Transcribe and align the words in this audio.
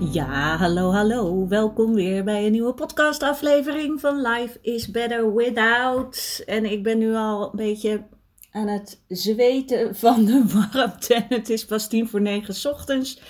Ja, 0.00 0.56
hallo, 0.56 0.92
hallo. 0.92 1.48
Welkom 1.48 1.94
weer 1.94 2.24
bij 2.24 2.46
een 2.46 2.52
nieuwe 2.52 2.74
podcastaflevering 2.74 4.00
van 4.00 4.20
Life 4.20 4.58
is 4.62 4.90
Better 4.90 5.34
Without. 5.34 6.42
En 6.46 6.64
ik 6.64 6.82
ben 6.82 6.98
nu 6.98 7.14
al 7.14 7.42
een 7.42 7.56
beetje 7.56 8.06
aan 8.50 8.68
het 8.68 9.02
zweten 9.08 9.96
van 9.96 10.24
de 10.24 10.44
warmte. 10.72 11.24
het 11.28 11.50
is 11.50 11.64
pas 11.64 11.88
tien 11.88 12.08
voor 12.08 12.20
negen 12.20 12.70
ochtends. 12.72 13.20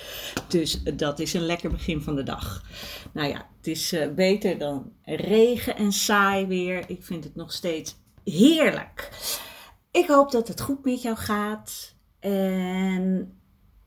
Dus 0.48 0.82
dat 0.82 1.18
is 1.18 1.34
een 1.34 1.46
lekker 1.46 1.70
begin 1.70 2.02
van 2.02 2.16
de 2.16 2.22
dag. 2.22 2.62
Nou 3.12 3.28
ja, 3.28 3.48
het 3.56 3.66
is 3.66 3.92
eh, 3.92 4.08
beter 4.08 4.58
dan 4.58 4.92
regen 5.02 5.76
en 5.76 5.92
saai 5.92 6.46
weer. 6.46 6.84
Ik 6.86 7.04
vind 7.04 7.24
het 7.24 7.34
nog 7.34 7.52
steeds 7.52 7.96
heerlijk. 8.24 9.10
Ik 9.91 10.06
hoop 10.06 10.30
dat 10.30 10.48
het 10.48 10.60
goed 10.60 10.84
met 10.84 11.02
jou 11.02 11.16
gaat. 11.16 11.94
En 12.20 13.35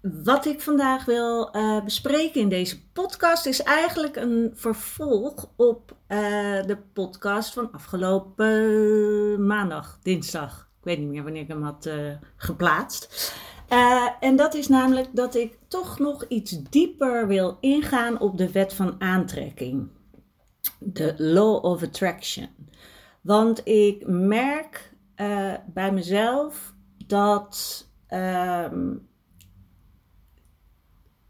wat 0.02 0.46
ik 0.46 0.62
vandaag 0.62 1.06
wil 1.06 1.56
uh, 1.56 1.84
bespreken 1.84 2.42
in 2.42 2.50
deze 2.50 2.92
podcast 2.92 3.46
is 3.46 3.64
eigenlijk 3.64 4.16
een 4.16 4.52
vervolg 4.54 5.52
op 5.56 5.96
uh, 6.08 6.18
de 6.66 6.78
podcast 6.94 7.54
van 7.54 7.72
afgelopen 7.72 9.46
maandag, 9.46 10.00
dinsdag. 10.02 10.70
Ik 10.80 10.86
weet 10.86 11.00
niet 11.00 11.10
meer 11.10 11.24
wanneer 11.24 11.42
ik 11.42 11.48
hem 11.48 11.64
had 11.64 11.90
geplaatst. 12.36 13.34
en 14.20 14.36
dat 14.36 14.54
is 14.54 14.68
namelijk 14.68 15.08
dat 15.12 15.36
ik 15.36 15.58
toch 15.68 16.00
nog 16.00 16.26
iets 16.28 16.64
dieper 16.70 17.28
wil 17.28 17.58
ingaan 17.60 18.20
op 18.20 18.38
de 18.38 18.52
wet 18.52 18.74
van 18.74 19.02
aantrekking. 19.02 19.90
De 20.80 21.14
Law 21.18 21.66
of 21.66 21.84
Attraction. 21.84 22.48
Want 23.22 23.68
ik 23.68 24.08
merk 24.08 24.94
bij 25.74 25.92
mezelf 25.92 26.74
dat. 27.08 27.88
Ehm, 28.08 28.96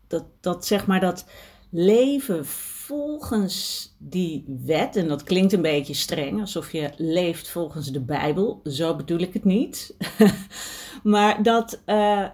dat, 0.09 0.25
dat 0.39 0.65
zeg 0.65 0.87
maar 0.87 0.99
dat 0.99 1.25
leven 1.69 2.45
volgens 2.45 3.89
die 3.97 4.45
wet, 4.65 4.95
en 4.95 5.07
dat 5.07 5.23
klinkt 5.23 5.53
een 5.53 5.61
beetje 5.61 5.93
streng, 5.93 6.39
alsof 6.39 6.71
je 6.71 6.91
leeft 6.97 7.49
volgens 7.49 7.91
de 7.91 8.01
Bijbel, 8.01 8.61
zo 8.63 8.95
bedoel 8.95 9.19
ik 9.19 9.33
het 9.33 9.43
niet. 9.43 9.95
maar 11.03 11.43
dat, 11.43 11.81
uh, 11.85 12.25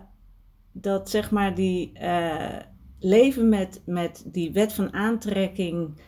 dat 0.71 1.09
zeg 1.09 1.31
maar 1.31 1.55
die 1.55 1.91
uh, 2.01 2.55
leven 2.99 3.49
met, 3.49 3.81
met 3.85 4.23
die 4.25 4.51
wet 4.51 4.73
van 4.73 4.93
aantrekking 4.93 5.99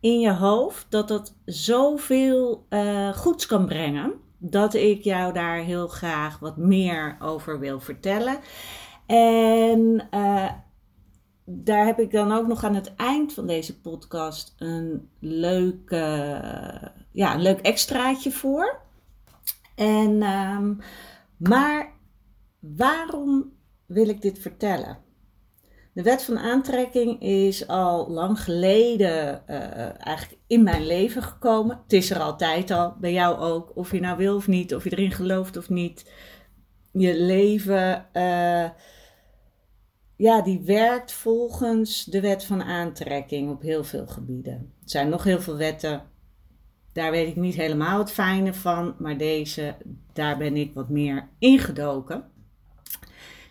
in 0.00 0.20
je 0.20 0.32
hoofd, 0.32 0.86
dat 0.88 1.08
dat 1.08 1.36
zoveel 1.44 2.66
uh, 2.70 3.08
goeds 3.08 3.46
kan 3.46 3.66
brengen, 3.66 4.12
dat 4.38 4.74
ik 4.74 5.02
jou 5.02 5.32
daar 5.32 5.58
heel 5.58 5.88
graag 5.88 6.38
wat 6.38 6.56
meer 6.56 7.16
over 7.20 7.58
wil 7.58 7.80
vertellen. 7.80 8.38
En 9.06 10.08
daar 11.54 11.86
heb 11.86 12.00
ik 12.00 12.10
dan 12.10 12.32
ook 12.32 12.46
nog 12.46 12.64
aan 12.64 12.74
het 12.74 12.94
eind 12.96 13.32
van 13.32 13.46
deze 13.46 13.80
podcast 13.80 14.54
een 14.58 15.08
leuk, 15.18 15.90
ja, 17.10 17.34
een 17.34 17.42
leuk 17.42 17.60
extraatje 17.60 18.30
voor. 18.30 18.80
En, 19.74 20.22
um, 20.22 20.78
maar 21.36 21.92
waarom 22.58 23.52
wil 23.86 24.08
ik 24.08 24.22
dit 24.22 24.38
vertellen? 24.38 24.98
De 25.92 26.02
wet 26.02 26.22
van 26.22 26.38
aantrekking 26.38 27.20
is 27.22 27.68
al 27.68 28.10
lang 28.10 28.40
geleden 28.40 29.42
uh, 29.50 30.06
eigenlijk 30.06 30.40
in 30.46 30.62
mijn 30.62 30.86
leven 30.86 31.22
gekomen. 31.22 31.80
Het 31.82 31.92
is 31.92 32.10
er 32.10 32.20
altijd 32.20 32.70
al, 32.70 32.94
bij 33.00 33.12
jou 33.12 33.38
ook. 33.38 33.76
Of 33.76 33.92
je 33.92 34.00
nou 34.00 34.16
wil 34.16 34.36
of 34.36 34.46
niet, 34.46 34.74
of 34.74 34.84
je 34.84 34.90
erin 34.90 35.10
gelooft 35.10 35.56
of 35.56 35.68
niet. 35.68 36.10
Je 36.92 37.16
leven 37.16 38.06
uh, 38.12 38.68
ja, 40.22 40.42
die 40.42 40.60
werkt 40.60 41.12
volgens 41.12 42.04
de 42.04 42.20
wet 42.20 42.44
van 42.44 42.62
aantrekking 42.62 43.50
op 43.50 43.62
heel 43.62 43.84
veel 43.84 44.06
gebieden. 44.06 44.52
Er 44.52 44.90
zijn 44.90 45.08
nog 45.08 45.24
heel 45.24 45.40
veel 45.40 45.56
wetten, 45.56 46.02
daar 46.92 47.10
weet 47.10 47.28
ik 47.28 47.36
niet 47.36 47.54
helemaal 47.54 47.98
het 47.98 48.10
fijne 48.10 48.54
van, 48.54 48.94
maar 48.98 49.16
deze, 49.16 49.76
daar 50.12 50.36
ben 50.38 50.56
ik 50.56 50.74
wat 50.74 50.88
meer 50.88 51.28
ingedoken. 51.38 52.24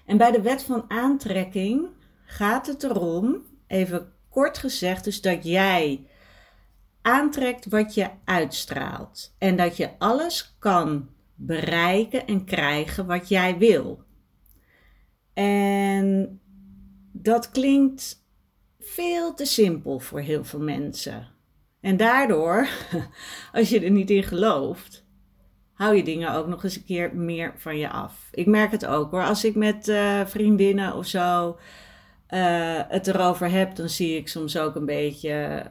En 0.06 0.18
bij 0.18 0.32
de 0.32 0.42
wet 0.42 0.64
van 0.64 0.86
aantrekking 0.88 1.88
gaat 2.24 2.68
het 2.68 2.84
erom, 2.84 3.46
even 3.68 4.12
kort 4.30 4.58
gezegd, 4.58 5.04
dus 5.04 5.22
dat 5.22 5.44
jij 5.44 6.06
aantrekt 7.02 7.66
wat 7.66 7.94
je 7.94 8.10
uitstraalt. 8.26 9.36
En 9.38 9.56
dat 9.56 9.78
je 9.78 9.90
alles 9.98 10.56
kan 10.60 11.10
bereiken 11.36 12.28
en 12.28 12.46
krijgen 12.46 13.06
wat 13.06 13.30
jij 13.30 13.58
wil. 13.58 14.04
En 15.34 16.41
dat 17.22 17.52
klinkt 17.52 18.26
veel 18.80 19.34
te 19.34 19.46
simpel 19.46 20.00
voor 20.00 20.20
heel 20.20 20.44
veel 20.44 20.60
mensen. 20.60 21.28
En 21.82 21.98
daardoor, 21.98 22.68
als 23.54 23.70
je 23.70 23.80
er 23.80 23.92
niet 23.92 24.10
in 24.10 24.24
gelooft, 24.24 25.06
hou 25.74 25.96
je 25.96 26.04
dingen 26.04 26.34
ook 26.34 26.48
nog 26.48 26.64
eens 26.64 26.76
een 26.76 26.86
keer 26.86 27.16
meer 27.16 27.54
van 27.58 27.78
je 27.78 27.90
af. 27.90 28.28
Ik 28.32 28.46
merk 28.46 28.72
het 28.72 28.86
ook 28.86 29.12
hoor. 29.12 29.24
Als 29.24 29.46
ik 29.46 29.56
met 29.56 29.88
uh, 29.88 30.26
vriendinnen 30.26 30.96
of 30.96 31.06
zo 31.06 31.58
uh, 32.30 32.82
het 32.88 33.08
erover 33.08 33.52
heb, 33.52 33.76
dan 33.76 33.90
zie 33.90 34.18
ik 34.18 34.28
soms 34.28 34.58
ook 34.58 34.76
een 34.76 34.86
beetje, 34.86 35.64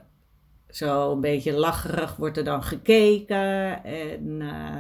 zo 0.68 1.12
een 1.12 1.20
beetje 1.20 1.52
lacherig 1.52 2.16
wordt 2.16 2.36
er 2.36 2.44
dan 2.44 2.62
gekeken. 2.62 3.84
En 3.84 4.40
uh, 4.40 4.78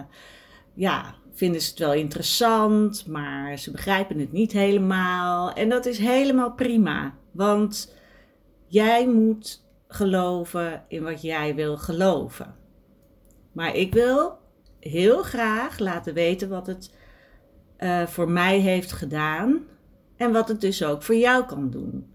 ja, 0.74 1.14
vinden 1.40 1.60
ze 1.60 1.70
het 1.70 1.78
wel 1.78 1.92
interessant, 1.92 3.06
maar 3.06 3.58
ze 3.58 3.70
begrijpen 3.70 4.18
het 4.18 4.32
niet 4.32 4.52
helemaal. 4.52 5.52
En 5.52 5.68
dat 5.68 5.86
is 5.86 5.98
helemaal 5.98 6.52
prima, 6.52 7.14
want 7.30 7.94
jij 8.66 9.08
moet 9.08 9.64
geloven 9.88 10.84
in 10.88 11.02
wat 11.02 11.22
jij 11.22 11.54
wil 11.54 11.76
geloven. 11.76 12.54
Maar 13.52 13.74
ik 13.76 13.92
wil 13.92 14.38
heel 14.80 15.22
graag 15.22 15.78
laten 15.78 16.14
weten 16.14 16.48
wat 16.48 16.66
het 16.66 16.94
uh, 17.78 18.06
voor 18.06 18.30
mij 18.30 18.58
heeft 18.58 18.92
gedaan 18.92 19.60
en 20.16 20.32
wat 20.32 20.48
het 20.48 20.60
dus 20.60 20.84
ook 20.84 21.02
voor 21.02 21.16
jou 21.16 21.44
kan 21.44 21.70
doen. 21.70 22.12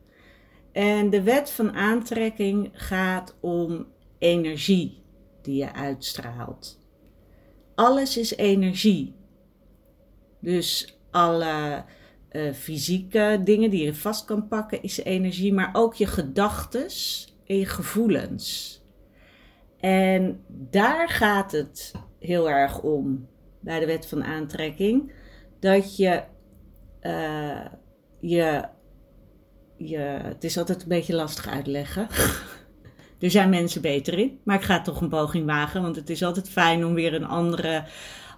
En 0.71 1.09
de 1.09 1.23
wet 1.23 1.51
van 1.51 1.73
aantrekking 1.73 2.69
gaat 2.73 3.35
om 3.39 3.87
energie 4.17 5.03
die 5.41 5.55
je 5.55 5.73
uitstraalt 5.73 6.83
alles 7.75 8.17
is 8.17 8.35
energie. 8.35 9.14
Dus 10.45 10.97
alle 11.11 11.83
uh, 12.31 12.53
fysieke 12.53 13.41
dingen 13.43 13.69
die 13.69 13.83
je 13.83 13.95
vast 13.95 14.25
kan 14.25 14.47
pakken 14.47 14.81
is 14.81 14.97
energie, 14.97 15.53
maar 15.53 15.69
ook 15.73 15.93
je 15.93 16.07
gedachtes 16.07 17.27
en 17.45 17.57
je 17.57 17.65
gevoelens. 17.65 18.81
En 19.79 20.43
daar 20.47 21.09
gaat 21.09 21.51
het 21.51 21.91
heel 22.19 22.49
erg 22.49 22.81
om 22.81 23.27
bij 23.59 23.79
de 23.79 23.85
wet 23.85 24.05
van 24.07 24.23
aantrekking. 24.23 25.11
Dat 25.59 25.97
je, 25.97 26.23
uh, 27.01 27.65
je, 28.19 28.63
je, 29.77 29.97
het 30.23 30.43
is 30.43 30.57
altijd 30.57 30.81
een 30.81 30.87
beetje 30.87 31.15
lastig 31.15 31.47
uitleggen. 31.47 32.07
Er 33.19 33.31
zijn 33.31 33.49
mensen 33.49 33.81
beter 33.81 34.19
in, 34.19 34.39
maar 34.43 34.55
ik 34.55 34.63
ga 34.63 34.81
toch 34.81 35.01
een 35.01 35.09
poging 35.09 35.45
wagen, 35.45 35.81
want 35.81 35.95
het 35.95 36.09
is 36.09 36.23
altijd 36.23 36.49
fijn 36.49 36.85
om 36.85 36.93
weer 36.93 37.13
een 37.13 37.25
andere, 37.25 37.83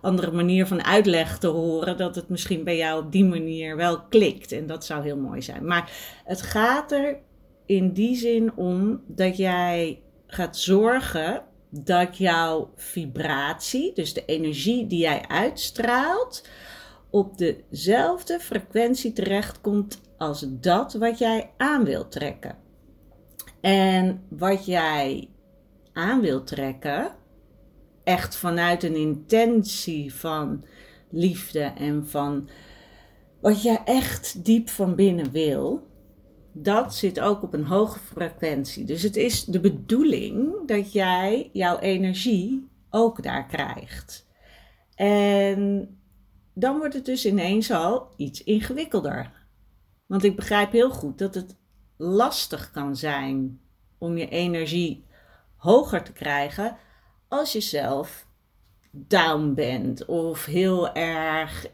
andere 0.01 0.31
manier 0.31 0.67
van 0.67 0.83
uitleg 0.83 1.37
te 1.37 1.47
horen, 1.47 1.97
dat 1.97 2.15
het 2.15 2.29
misschien 2.29 2.63
bij 2.63 2.77
jou 2.77 3.03
op 3.05 3.11
die 3.11 3.25
manier 3.25 3.75
wel 3.75 4.01
klikt. 4.01 4.51
En 4.51 4.67
dat 4.67 4.85
zou 4.85 5.03
heel 5.03 5.17
mooi 5.17 5.41
zijn. 5.41 5.65
Maar 5.65 5.91
het 6.25 6.41
gaat 6.41 6.91
er 6.91 7.17
in 7.65 7.93
die 7.93 8.15
zin 8.15 8.51
om 8.55 9.01
dat 9.07 9.37
jij 9.37 10.01
gaat 10.27 10.57
zorgen 10.57 11.43
dat 11.69 12.17
jouw 12.17 12.71
vibratie, 12.75 13.93
dus 13.93 14.13
de 14.13 14.25
energie 14.25 14.87
die 14.87 14.99
jij 14.99 15.25
uitstraalt, 15.27 16.47
op 17.09 17.37
dezelfde 17.37 18.39
frequentie 18.39 19.13
terechtkomt 19.13 20.01
als 20.17 20.45
dat 20.47 20.93
wat 20.93 21.17
jij 21.17 21.51
aan 21.57 21.83
wilt 21.83 22.11
trekken. 22.11 22.55
En 23.61 24.23
wat 24.29 24.65
jij 24.65 25.29
aan 25.93 26.21
wilt 26.21 26.47
trekken, 26.47 27.15
echt 28.07 28.35
vanuit 28.35 28.83
een 28.83 28.95
intentie 28.95 30.13
van 30.13 30.65
liefde 31.09 31.59
en 31.61 32.07
van 32.07 32.49
wat 33.41 33.61
je 33.61 33.79
echt 33.85 34.45
diep 34.45 34.69
van 34.69 34.95
binnen 34.95 35.31
wil, 35.31 35.87
dat 36.51 36.95
zit 36.95 37.19
ook 37.19 37.43
op 37.43 37.53
een 37.53 37.65
hoge 37.65 37.99
frequentie. 37.99 38.85
Dus 38.85 39.01
het 39.01 39.15
is 39.15 39.45
de 39.45 39.59
bedoeling 39.59 40.67
dat 40.67 40.91
jij 40.91 41.49
jouw 41.53 41.79
energie 41.79 42.67
ook 42.89 43.23
daar 43.23 43.45
krijgt. 43.45 44.27
En 44.95 45.89
dan 46.53 46.77
wordt 46.77 46.93
het 46.93 47.05
dus 47.05 47.25
ineens 47.25 47.71
al 47.71 48.07
iets 48.17 48.43
ingewikkelder. 48.43 49.31
Want 50.05 50.23
ik 50.23 50.35
begrijp 50.35 50.71
heel 50.71 50.91
goed 50.91 51.17
dat 51.17 51.35
het 51.35 51.55
lastig 51.97 52.71
kan 52.71 52.95
zijn 52.95 53.59
om 53.97 54.17
je 54.17 54.29
energie 54.29 55.05
hoger 55.55 56.03
te 56.03 56.13
krijgen 56.13 56.77
als 57.27 57.51
je 57.51 57.61
zelf 57.61 58.25
down 58.91 59.53
bent 59.53 60.05
of 60.05 60.45
heel 60.45 60.93
erg 60.93 61.67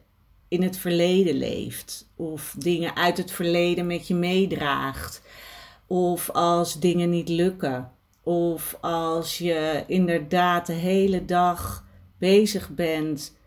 in 0.48 0.64
het 0.64 0.78
verleden 0.78 1.36
leeft 1.36 2.10
of 2.16 2.56
dingen 2.58 2.96
uit 2.96 3.18
het 3.18 3.32
verleden 3.32 3.88
met 3.88 4.08
je 4.08 4.16
meedraagt 4.16 5.22
of 5.88 6.30
als 6.30 6.80
dingen 6.80 7.10
niet 7.10 7.30
lukken 7.30 7.92
of 8.24 8.78
als 8.82 9.38
je 9.38 9.84
inderdaad 9.88 10.66
de 10.66 10.74
hele 10.74 11.26
dag 11.26 11.86
bezig 12.18 12.70
bent, 12.70 13.38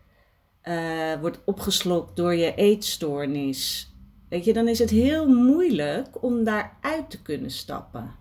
uh, 0.63 1.13
wordt 1.19 1.39
opgeslokt 1.45 2.15
door 2.15 2.35
je 2.35 2.55
eetstoornis. 2.55 3.91
Weet 4.29 4.45
je, 4.45 4.53
dan 4.53 4.67
is 4.67 4.79
het 4.79 4.89
heel 4.89 5.27
moeilijk 5.27 6.23
om 6.23 6.43
daaruit 6.43 7.09
te 7.09 7.21
kunnen 7.21 7.51
stappen. 7.51 8.15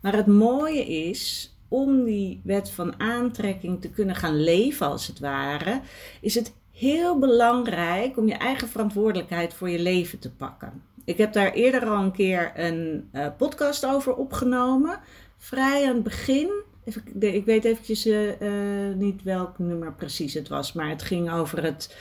Maar 0.00 0.16
het 0.16 0.26
mooie 0.26 0.84
is, 0.84 1.53
om 1.74 2.04
die 2.04 2.40
wet 2.44 2.70
van 2.70 3.00
aantrekking 3.00 3.80
te 3.80 3.90
kunnen 3.90 4.14
gaan 4.14 4.42
leven, 4.42 4.86
als 4.86 5.06
het 5.06 5.18
ware, 5.18 5.80
is 6.20 6.34
het 6.34 6.54
heel 6.70 7.18
belangrijk 7.18 8.16
om 8.16 8.28
je 8.28 8.34
eigen 8.34 8.68
verantwoordelijkheid 8.68 9.54
voor 9.54 9.70
je 9.70 9.78
leven 9.78 10.18
te 10.18 10.30
pakken. 10.30 10.82
Ik 11.04 11.18
heb 11.18 11.32
daar 11.32 11.52
eerder 11.52 11.86
al 11.86 12.02
een 12.02 12.12
keer 12.12 12.52
een 12.54 13.08
uh, 13.12 13.26
podcast 13.36 13.86
over 13.86 14.14
opgenomen. 14.14 15.00
Vrij 15.36 15.88
aan 15.88 15.94
het 15.94 16.02
begin. 16.02 16.62
Even, 16.84 17.02
ik 17.20 17.44
weet 17.44 17.64
eventjes 17.64 18.06
uh, 18.06 18.40
uh, 18.40 18.94
niet 18.96 19.22
welk 19.22 19.58
nummer 19.58 19.92
precies 19.92 20.34
het 20.34 20.48
was, 20.48 20.72
maar 20.72 20.88
het 20.88 21.02
ging 21.02 21.32
over 21.32 21.62
het, 21.62 21.96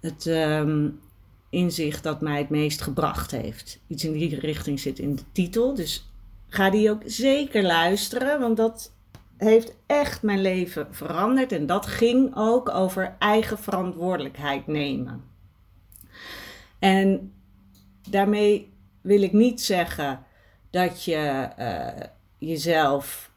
het 0.00 0.26
um, 0.26 1.00
inzicht 1.50 2.02
dat 2.02 2.20
mij 2.20 2.38
het 2.38 2.50
meest 2.50 2.80
gebracht 2.80 3.30
heeft. 3.30 3.80
Iets 3.86 4.04
in 4.04 4.12
die 4.12 4.40
richting 4.40 4.80
zit 4.80 4.98
in 4.98 5.16
de 5.16 5.22
titel. 5.32 5.74
Dus 5.74 6.06
ga 6.48 6.70
die 6.70 6.90
ook 6.90 7.02
zeker 7.04 7.62
luisteren, 7.62 8.40
want 8.40 8.56
dat 8.56 8.92
heeft 9.42 9.74
echt 9.86 10.22
mijn 10.22 10.40
leven 10.40 10.86
veranderd. 10.90 11.52
En 11.52 11.66
dat 11.66 11.86
ging 11.86 12.32
ook 12.36 12.68
over 12.68 13.16
eigen 13.18 13.58
verantwoordelijkheid 13.58 14.66
nemen. 14.66 15.24
En 16.78 17.32
daarmee 18.10 18.72
wil 19.00 19.22
ik 19.22 19.32
niet 19.32 19.60
zeggen 19.60 20.24
dat 20.70 21.04
je 21.04 21.48
uh, 21.58 22.06
jezelf, 22.38 23.30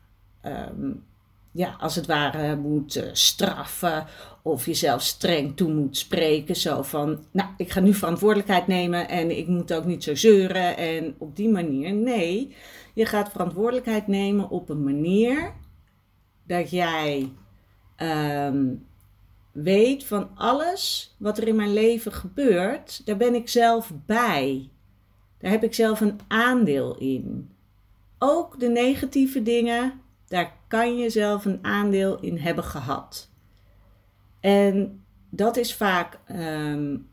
um, 0.45 1.03
ja, 1.51 1.75
als 1.79 1.95
het 1.95 2.05
ware 2.05 2.55
moet 2.55 2.95
uh, 2.95 3.03
straffen 3.11 4.05
of 4.41 4.65
jezelf 4.65 5.01
streng 5.01 5.55
toe 5.55 5.73
moet 5.73 5.97
spreken. 5.97 6.55
Zo 6.55 6.81
van, 6.81 7.25
nou, 7.31 7.49
ik 7.57 7.71
ga 7.71 7.79
nu 7.79 7.93
verantwoordelijkheid 7.93 8.67
nemen 8.67 9.09
en 9.09 9.37
ik 9.37 9.47
moet 9.47 9.73
ook 9.73 9.85
niet 9.85 10.03
zo 10.03 10.15
zeuren 10.15 10.77
en 10.77 11.15
op 11.17 11.35
die 11.35 11.49
manier. 11.49 11.93
Nee, 11.93 12.55
je 12.93 13.05
gaat 13.05 13.31
verantwoordelijkheid 13.31 14.07
nemen 14.07 14.49
op 14.49 14.69
een 14.69 14.83
manier 14.83 15.53
dat 16.47 16.69
jij 16.69 17.31
um, 17.97 18.85
weet 19.51 20.05
van 20.05 20.29
alles 20.35 21.15
wat 21.17 21.37
er 21.37 21.47
in 21.47 21.55
mijn 21.55 21.73
leven 21.73 22.11
gebeurt, 22.11 23.05
daar 23.05 23.17
ben 23.17 23.35
ik 23.35 23.49
zelf 23.49 23.91
bij. 24.05 24.69
Daar 25.37 25.51
heb 25.51 25.63
ik 25.63 25.73
zelf 25.73 26.01
een 26.01 26.19
aandeel 26.27 26.97
in. 26.97 27.49
Ook 28.19 28.59
de 28.59 28.69
negatieve 28.69 29.41
dingen, 29.41 30.01
daar 30.27 30.53
kan 30.67 30.97
je 30.97 31.09
zelf 31.09 31.45
een 31.45 31.59
aandeel 31.61 32.19
in 32.19 32.37
hebben 32.37 32.63
gehad. 32.63 33.29
En 34.39 35.03
dat 35.29 35.57
is 35.57 35.75
vaak 35.75 36.19
um, 36.31 37.07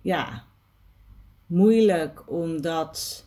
ja, 0.00 0.44
moeilijk 1.46 2.30
om 2.30 2.60
dat, 2.60 3.26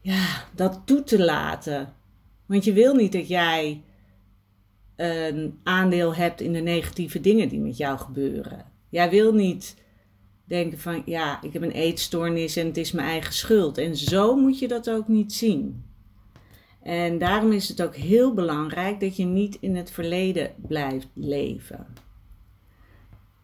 ja, 0.00 0.44
dat 0.54 0.80
toe 0.84 1.02
te 1.02 1.24
laten. 1.24 1.94
Want 2.46 2.64
je 2.64 2.72
wil 2.72 2.94
niet 2.94 3.12
dat 3.12 3.28
jij 3.28 3.82
een 4.96 5.58
aandeel 5.62 6.14
hebt 6.14 6.40
in 6.40 6.52
de 6.52 6.60
negatieve 6.60 7.20
dingen 7.20 7.48
die 7.48 7.60
met 7.60 7.76
jou 7.76 7.98
gebeuren. 7.98 8.64
Jij 8.88 9.10
wil 9.10 9.32
niet 9.32 9.76
denken 10.44 10.78
van 10.78 11.02
ja, 11.06 11.42
ik 11.42 11.52
heb 11.52 11.62
een 11.62 11.70
eetstoornis 11.70 12.56
en 12.56 12.66
het 12.66 12.76
is 12.76 12.92
mijn 12.92 13.08
eigen 13.08 13.34
schuld. 13.34 13.78
En 13.78 13.96
zo 13.96 14.36
moet 14.36 14.58
je 14.58 14.68
dat 14.68 14.90
ook 14.90 15.08
niet 15.08 15.32
zien. 15.32 15.84
En 16.82 17.18
daarom 17.18 17.52
is 17.52 17.68
het 17.68 17.82
ook 17.82 17.96
heel 17.96 18.34
belangrijk 18.34 19.00
dat 19.00 19.16
je 19.16 19.24
niet 19.24 19.56
in 19.60 19.76
het 19.76 19.90
verleden 19.90 20.54
blijft 20.56 21.08
leven. 21.14 21.86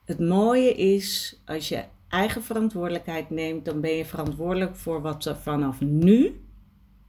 Het 0.05 0.19
mooie 0.19 0.75
is, 0.75 1.41
als 1.45 1.69
je 1.69 1.85
eigen 2.09 2.43
verantwoordelijkheid 2.43 3.31
neemt, 3.31 3.65
dan 3.65 3.81
ben 3.81 3.91
je 3.91 4.05
verantwoordelijk 4.05 4.77
voor 4.77 5.01
wat 5.01 5.25
er 5.25 5.37
vanaf 5.37 5.81
nu 5.81 6.41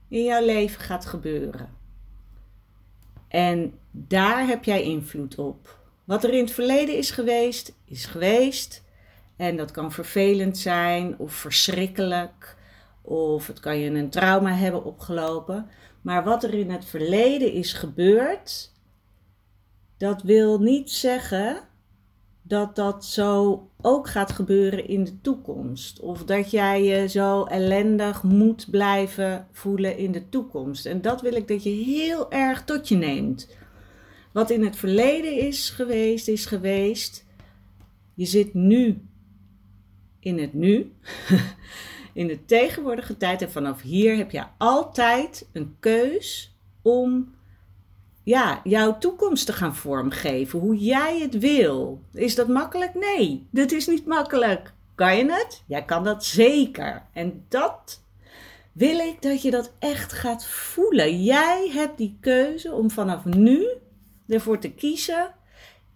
in 0.08 0.24
jouw 0.24 0.44
leven 0.44 0.80
gaat 0.80 1.06
gebeuren. 1.06 1.68
En 3.28 3.74
daar 3.92 4.46
heb 4.46 4.64
jij 4.64 4.82
invloed 4.82 5.38
op. 5.38 5.78
Wat 6.04 6.24
er 6.24 6.32
in 6.32 6.44
het 6.44 6.52
verleden 6.52 6.96
is 6.96 7.10
geweest, 7.10 7.74
is 7.84 8.06
geweest. 8.06 8.82
En 9.36 9.56
dat 9.56 9.70
kan 9.70 9.92
vervelend 9.92 10.58
zijn 10.58 11.18
of 11.18 11.32
verschrikkelijk. 11.32 12.56
Of 13.02 13.46
het 13.46 13.60
kan 13.60 13.78
je 13.78 13.90
een 13.90 14.10
trauma 14.10 14.52
hebben 14.52 14.84
opgelopen. 14.84 15.66
Maar 16.00 16.24
wat 16.24 16.44
er 16.44 16.54
in 16.54 16.70
het 16.70 16.84
verleden 16.84 17.52
is 17.52 17.72
gebeurd, 17.72 18.72
dat 19.96 20.22
wil 20.22 20.60
niet 20.60 20.90
zeggen 20.90 21.60
dat 22.42 22.76
dat 22.76 23.04
zo 23.04 23.62
ook 23.80 24.08
gaat 24.08 24.32
gebeuren 24.32 24.88
in 24.88 25.04
de 25.04 25.20
toekomst. 25.20 26.00
Of 26.00 26.24
dat 26.24 26.50
jij 26.50 26.84
je 26.84 27.08
zo 27.08 27.44
ellendig 27.44 28.22
moet 28.22 28.70
blijven 28.70 29.46
voelen 29.52 29.96
in 29.96 30.12
de 30.12 30.28
toekomst. 30.28 30.86
En 30.86 31.00
dat 31.00 31.20
wil 31.20 31.34
ik 31.34 31.48
dat 31.48 31.62
je 31.62 31.70
heel 31.70 32.30
erg 32.30 32.64
tot 32.64 32.88
je 32.88 32.96
neemt. 32.96 33.48
Wat 34.32 34.50
in 34.50 34.64
het 34.64 34.76
verleden 34.76 35.38
is 35.38 35.70
geweest, 35.70 36.28
is 36.28 36.46
geweest. 36.46 37.24
Je 38.14 38.24
zit 38.24 38.54
nu 38.54 39.02
in 40.20 40.38
het 40.38 40.52
nu, 40.52 40.92
in 42.12 42.26
de 42.26 42.44
tegenwoordige 42.44 43.16
tijd. 43.16 43.42
En 43.42 43.50
vanaf 43.50 43.80
hier 43.80 44.16
heb 44.16 44.30
je 44.30 44.44
altijd 44.58 45.48
een 45.52 45.76
keus 45.80 46.56
om 46.82 47.34
ja, 48.22 48.60
jouw 48.64 48.98
toekomst 48.98 49.46
te 49.46 49.52
gaan 49.52 49.76
vormgeven. 49.76 50.58
Hoe 50.58 50.76
jij 50.76 51.20
het 51.20 51.38
wil. 51.38 52.02
Is 52.12 52.34
dat 52.34 52.48
makkelijk? 52.48 52.94
Nee, 52.94 53.46
dat 53.50 53.72
is 53.72 53.86
niet 53.86 54.06
makkelijk. 54.06 54.72
Kan 54.94 55.16
je 55.16 55.32
het? 55.32 55.62
Jij 55.66 55.84
kan 55.84 56.04
dat 56.04 56.24
zeker. 56.24 57.02
En 57.12 57.44
dat 57.48 58.02
wil 58.72 58.98
ik 58.98 59.22
dat 59.22 59.42
je 59.42 59.50
dat 59.50 59.72
echt 59.78 60.12
gaat 60.12 60.46
voelen. 60.46 61.22
Jij 61.22 61.70
hebt 61.72 61.98
die 61.98 62.16
keuze 62.20 62.72
om 62.72 62.90
vanaf 62.90 63.24
nu 63.24 63.66
ervoor 64.28 64.58
te 64.58 64.72
kiezen: 64.72 65.34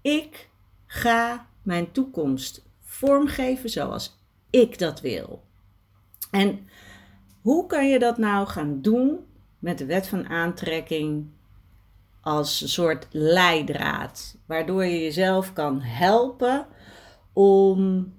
ik 0.03 0.49
ga 0.87 1.49
mijn 1.63 1.93
toekomst 1.93 2.65
vormgeven 2.81 3.71
zoals 3.71 4.19
ik 4.51 4.79
dat 4.79 5.01
wil. 5.01 5.45
En 6.31 6.69
hoe 7.43 7.67
kan 7.67 7.89
je 7.89 7.99
dat 7.99 8.19
nou 8.19 8.47
gaan 8.47 8.83
doen 8.83 9.19
met 9.59 9.79
de 9.79 9.87
wet 9.87 10.09
van 10.09 10.29
aantrekking 10.29 11.27
als 12.21 12.61
een 12.61 12.69
soort 12.69 13.07
leidraad, 13.11 14.37
waardoor 14.47 14.85
je 14.85 15.03
jezelf 15.03 15.53
kan 15.53 15.81
helpen 15.81 16.67
om 17.33 18.13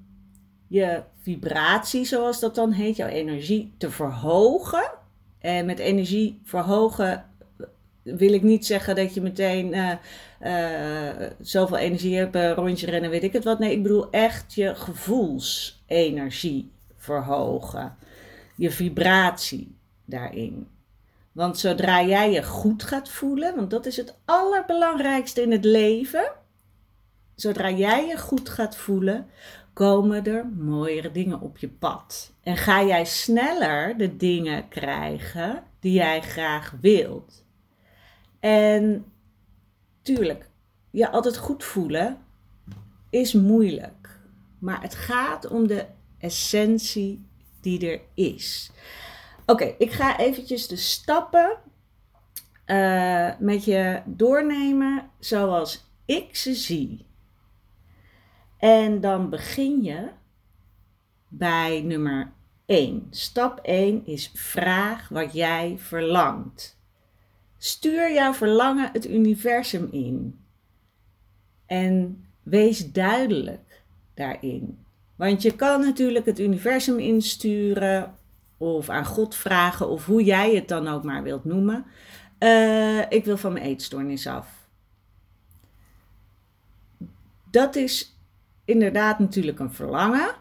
je 0.67 1.03
vibratie, 1.21 2.05
zoals 2.05 2.39
dat 2.39 2.55
dan 2.55 2.71
heet, 2.71 2.95
jouw 2.95 3.07
energie 3.07 3.73
te 3.77 3.91
verhogen. 3.91 4.91
En 5.39 5.65
met 5.65 5.79
energie 5.79 6.41
verhogen 6.43 7.25
wil 8.15 8.33
ik 8.33 8.43
niet 8.43 8.65
zeggen 8.65 8.95
dat 8.95 9.13
je 9.13 9.21
meteen 9.21 9.73
uh, 9.73 9.91
uh, 10.41 11.29
zoveel 11.39 11.77
energie 11.77 12.17
hebt, 12.17 12.57
rondje 12.57 12.85
rennen, 12.85 13.09
weet 13.09 13.23
ik 13.23 13.33
het 13.33 13.43
wat. 13.43 13.59
Nee, 13.59 13.71
ik 13.71 13.83
bedoel 13.83 14.09
echt 14.11 14.53
je 14.53 14.75
gevoelsenergie 14.75 16.71
verhogen. 16.97 17.95
Je 18.55 18.71
vibratie 18.71 19.75
daarin. 20.05 20.67
Want 21.31 21.59
zodra 21.59 22.03
jij 22.03 22.31
je 22.31 22.43
goed 22.43 22.83
gaat 22.83 23.09
voelen, 23.09 23.55
want 23.55 23.69
dat 23.69 23.85
is 23.85 23.97
het 23.97 24.17
allerbelangrijkste 24.25 25.41
in 25.41 25.51
het 25.51 25.65
leven. 25.65 26.31
Zodra 27.35 27.71
jij 27.71 28.07
je 28.07 28.17
goed 28.17 28.49
gaat 28.49 28.77
voelen, 28.77 29.27
komen 29.73 30.25
er 30.25 30.45
mooiere 30.55 31.11
dingen 31.11 31.41
op 31.41 31.57
je 31.57 31.69
pad. 31.69 32.33
En 32.43 32.57
ga 32.57 32.83
jij 32.83 33.05
sneller 33.05 33.97
de 33.97 34.17
dingen 34.17 34.67
krijgen 34.67 35.63
die 35.79 35.93
jij 35.93 36.21
graag 36.21 36.73
wilt. 36.81 37.45
En 38.39 39.05
tuurlijk, 40.01 40.49
je 40.89 41.11
altijd 41.11 41.37
goed 41.37 41.63
voelen 41.63 42.17
is 43.09 43.33
moeilijk. 43.33 44.19
Maar 44.59 44.81
het 44.81 44.95
gaat 44.95 45.47
om 45.47 45.67
de 45.67 45.85
essentie 46.17 47.25
die 47.61 47.91
er 47.91 48.01
is. 48.13 48.71
Oké, 49.45 49.75
ik 49.77 49.91
ga 49.91 50.19
eventjes 50.19 50.67
de 50.67 50.75
stappen 50.75 51.57
uh, 52.65 53.31
met 53.39 53.65
je 53.65 54.01
doornemen 54.05 55.09
zoals 55.19 55.85
ik 56.05 56.35
ze 56.35 56.53
zie. 56.53 57.05
En 58.57 59.01
dan 59.01 59.29
begin 59.29 59.83
je 59.83 60.09
bij 61.27 61.81
nummer 61.81 62.33
1. 62.65 63.07
Stap 63.09 63.59
1 63.59 64.05
is 64.05 64.31
vraag 64.33 65.09
wat 65.09 65.33
jij 65.33 65.75
verlangt. 65.77 66.76
Stuur 67.57 68.13
jouw 68.13 68.33
verlangen 68.33 68.89
het 68.93 69.09
universum 69.09 69.87
in. 69.91 70.39
En 71.65 72.25
wees 72.43 72.91
duidelijk 72.91 73.83
daarin. 74.13 74.85
Want 75.15 75.41
je 75.41 75.55
kan 75.55 75.79
natuurlijk 75.81 76.25
het 76.25 76.39
universum 76.39 76.99
insturen 76.99 78.15
of 78.57 78.89
aan 78.89 79.05
God 79.05 79.35
vragen 79.35 79.89
of 79.89 80.05
hoe 80.05 80.23
jij 80.23 80.55
het 80.55 80.67
dan 80.67 80.87
ook 80.87 81.03
maar 81.03 81.23
wilt 81.23 81.45
noemen. 81.45 81.85
Uh, 82.39 83.11
ik 83.11 83.25
wil 83.25 83.37
van 83.37 83.53
mijn 83.53 83.65
eetstoornis 83.65 84.27
af. 84.27 84.69
Dat 87.51 87.75
is 87.75 88.17
inderdaad 88.65 89.19
natuurlijk 89.19 89.59
een 89.59 89.73
verlangen. 89.73 90.35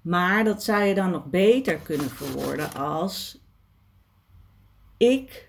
Maar 0.00 0.44
dat 0.44 0.62
zou 0.62 0.84
je 0.84 0.94
dan 0.94 1.10
nog 1.10 1.24
beter 1.24 1.76
kunnen 1.78 2.10
verwoorden 2.10 2.74
als 2.74 3.40
ik 4.96 5.47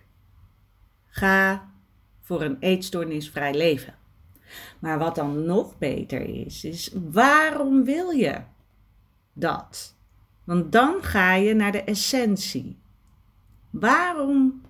ga 1.10 1.72
voor 2.22 2.42
een 2.42 2.58
eetstoornisvrij 2.60 3.54
leven. 3.54 3.94
Maar 4.80 5.00
wat 5.00 5.16
dan 5.16 5.46
nog 5.46 5.78
beter 5.78 6.46
is, 6.46 6.64
is 6.64 6.92
waarom 7.12 7.84
wil 7.84 8.10
je 8.10 8.42
dat? 9.34 9.96
Want 10.44 10.72
dan 10.72 11.04
ga 11.04 11.34
je 11.34 11.54
naar 11.54 11.72
de 11.72 11.84
essentie. 11.84 12.78
Waarom 13.70 14.62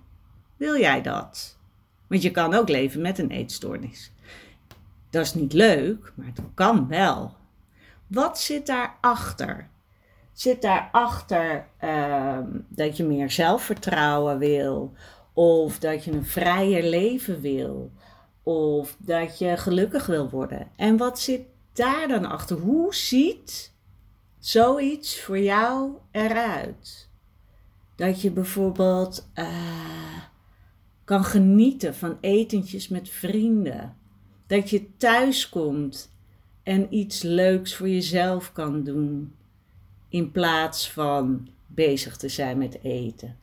wil 0.56 0.78
jij 0.78 1.02
dat? 1.02 1.58
Want 2.06 2.22
je 2.22 2.30
kan 2.30 2.54
ook 2.54 2.68
leven 2.68 3.00
met 3.00 3.18
een 3.18 3.30
eetstoornis. 3.30 4.12
Dat 5.10 5.24
is 5.24 5.34
niet 5.34 5.52
leuk, 5.52 6.12
maar 6.14 6.26
het 6.26 6.40
kan 6.54 6.88
wel. 6.88 7.34
Wat 8.06 8.40
zit 8.40 8.66
daarachter? 8.66 9.68
Zit 10.32 10.62
daarachter 10.62 11.66
uh, 11.84 12.38
dat 12.68 12.96
je 12.96 13.04
meer 13.04 13.30
zelfvertrouwen 13.30 14.38
wil? 14.38 14.92
Of 15.32 15.78
dat 15.78 16.04
je 16.04 16.12
een 16.12 16.26
vrijer 16.26 16.82
leven 16.82 17.40
wil? 17.40 17.90
Of 18.42 18.96
dat 18.98 19.38
je 19.38 19.56
gelukkig 19.56 20.06
wil 20.06 20.30
worden? 20.30 20.68
En 20.76 20.96
wat 20.96 21.20
zit 21.20 21.42
daar 21.72 22.08
dan 22.08 22.24
achter? 22.24 22.56
Hoe 22.56 22.94
ziet 22.94 23.72
zoiets 24.38 25.20
voor 25.20 25.38
jou 25.38 25.92
eruit? 26.10 27.08
Dat 27.96 28.20
je 28.20 28.30
bijvoorbeeld 28.30 29.28
uh, 29.34 30.18
kan 31.04 31.24
genieten 31.24 31.94
van 31.94 32.18
etentjes 32.20 32.88
met 32.88 33.08
vrienden. 33.08 33.96
Dat 34.46 34.70
je 34.70 34.96
thuis 34.96 35.48
komt 35.48 36.10
en 36.62 36.94
iets 36.94 37.22
leuks 37.22 37.74
voor 37.74 37.88
jezelf 37.88 38.52
kan 38.52 38.82
doen. 38.82 39.34
In 40.08 40.30
plaats 40.30 40.90
van 40.90 41.48
bezig 41.66 42.16
te 42.16 42.28
zijn 42.28 42.58
met 42.58 42.82
eten. 42.82 43.38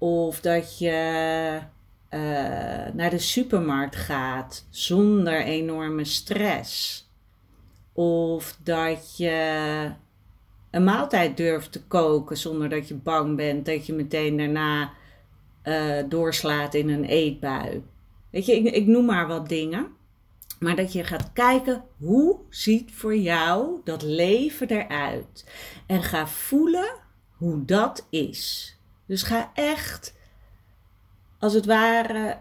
Of 0.00 0.40
dat 0.40 0.78
je 0.78 1.58
uh, 2.10 2.20
naar 2.92 3.10
de 3.10 3.18
supermarkt 3.18 3.96
gaat 3.96 4.66
zonder 4.70 5.42
enorme 5.42 6.04
stress. 6.04 7.04
Of 7.92 8.56
dat 8.62 9.16
je 9.16 9.90
een 10.70 10.84
maaltijd 10.84 11.36
durft 11.36 11.72
te 11.72 11.82
koken 11.82 12.36
zonder 12.36 12.68
dat 12.68 12.88
je 12.88 12.94
bang 12.94 13.36
bent 13.36 13.66
dat 13.66 13.86
je 13.86 13.92
meteen 13.92 14.36
daarna 14.36 14.92
uh, 15.64 16.02
doorslaat 16.08 16.74
in 16.74 16.88
een 16.88 17.04
eetbui. 17.04 17.82
Weet 18.30 18.46
je, 18.46 18.56
ik, 18.56 18.74
ik 18.74 18.86
noem 18.86 19.04
maar 19.04 19.26
wat 19.26 19.48
dingen. 19.48 19.86
Maar 20.58 20.76
dat 20.76 20.92
je 20.92 21.04
gaat 21.04 21.32
kijken 21.32 21.84
hoe 21.98 22.38
ziet 22.48 22.92
voor 22.94 23.16
jou 23.16 23.80
dat 23.84 24.02
leven 24.02 24.68
eruit. 24.68 25.46
En 25.86 26.02
ga 26.02 26.26
voelen 26.26 26.94
hoe 27.36 27.64
dat 27.64 28.06
is. 28.10 28.74
Dus 29.10 29.22
ga 29.22 29.50
echt, 29.54 30.14
als 31.38 31.52
het 31.52 31.66
ware, 31.66 32.38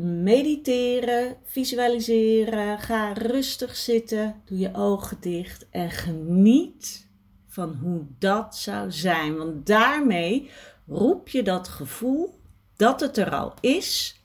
mediteren, 0.00 1.36
visualiseren. 1.42 2.78
Ga 2.78 3.12
rustig 3.12 3.76
zitten, 3.76 4.42
doe 4.44 4.58
je 4.58 4.74
ogen 4.74 5.16
dicht 5.20 5.66
en 5.70 5.90
geniet 5.90 7.08
van 7.46 7.74
hoe 7.82 8.04
dat 8.18 8.56
zou 8.56 8.90
zijn. 8.90 9.36
Want 9.36 9.66
daarmee 9.66 10.50
roep 10.86 11.28
je 11.28 11.42
dat 11.42 11.68
gevoel 11.68 12.40
dat 12.76 13.00
het 13.00 13.16
er 13.16 13.30
al 13.30 13.54
is, 13.60 14.20